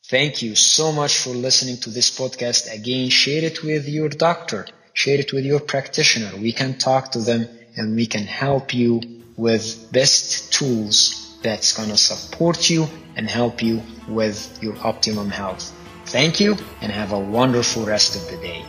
Thank 0.09 0.43
you 0.43 0.55
so 0.55 0.93
much 0.93 1.19
for 1.19 1.31
listening 1.31 1.79
to 1.79 1.91
this 1.91 2.17
podcast. 2.17 2.73
Again, 2.73 3.09
share 3.11 3.45
it 3.45 3.63
with 3.63 3.89
your 3.89 4.09
doctor, 4.09 4.67
share 4.93 5.19
it 5.19 5.33
with 5.33 5.45
your 5.45 5.61
practitioner. 5.61 6.37
We 6.37 6.53
can 6.53 6.79
talk 6.79 7.13
to 7.13 7.19
them 7.19 7.49
and 7.77 7.97
we 7.97 8.07
can 8.07 8.25
help 8.25 8.73
you 8.73 9.03
with 9.37 9.91
best 9.93 10.53
tools 10.53 11.37
that's 11.43 11.77
going 11.77 11.89
to 11.91 11.97
support 11.97 12.71
you 12.71 12.89
and 13.17 13.29
help 13.29 13.63
you 13.63 13.83
with 14.09 14.59
your 14.63 14.77
optimum 14.87 15.31
health. 15.31 15.73
Thank 16.07 16.39
you 16.39 16.57
and 16.81 16.93
have 16.93 17.13
a 17.13 17.19
wonderful 17.19 17.85
rest 17.85 18.15
of 18.15 18.31
the 18.31 18.37
day. 18.37 18.65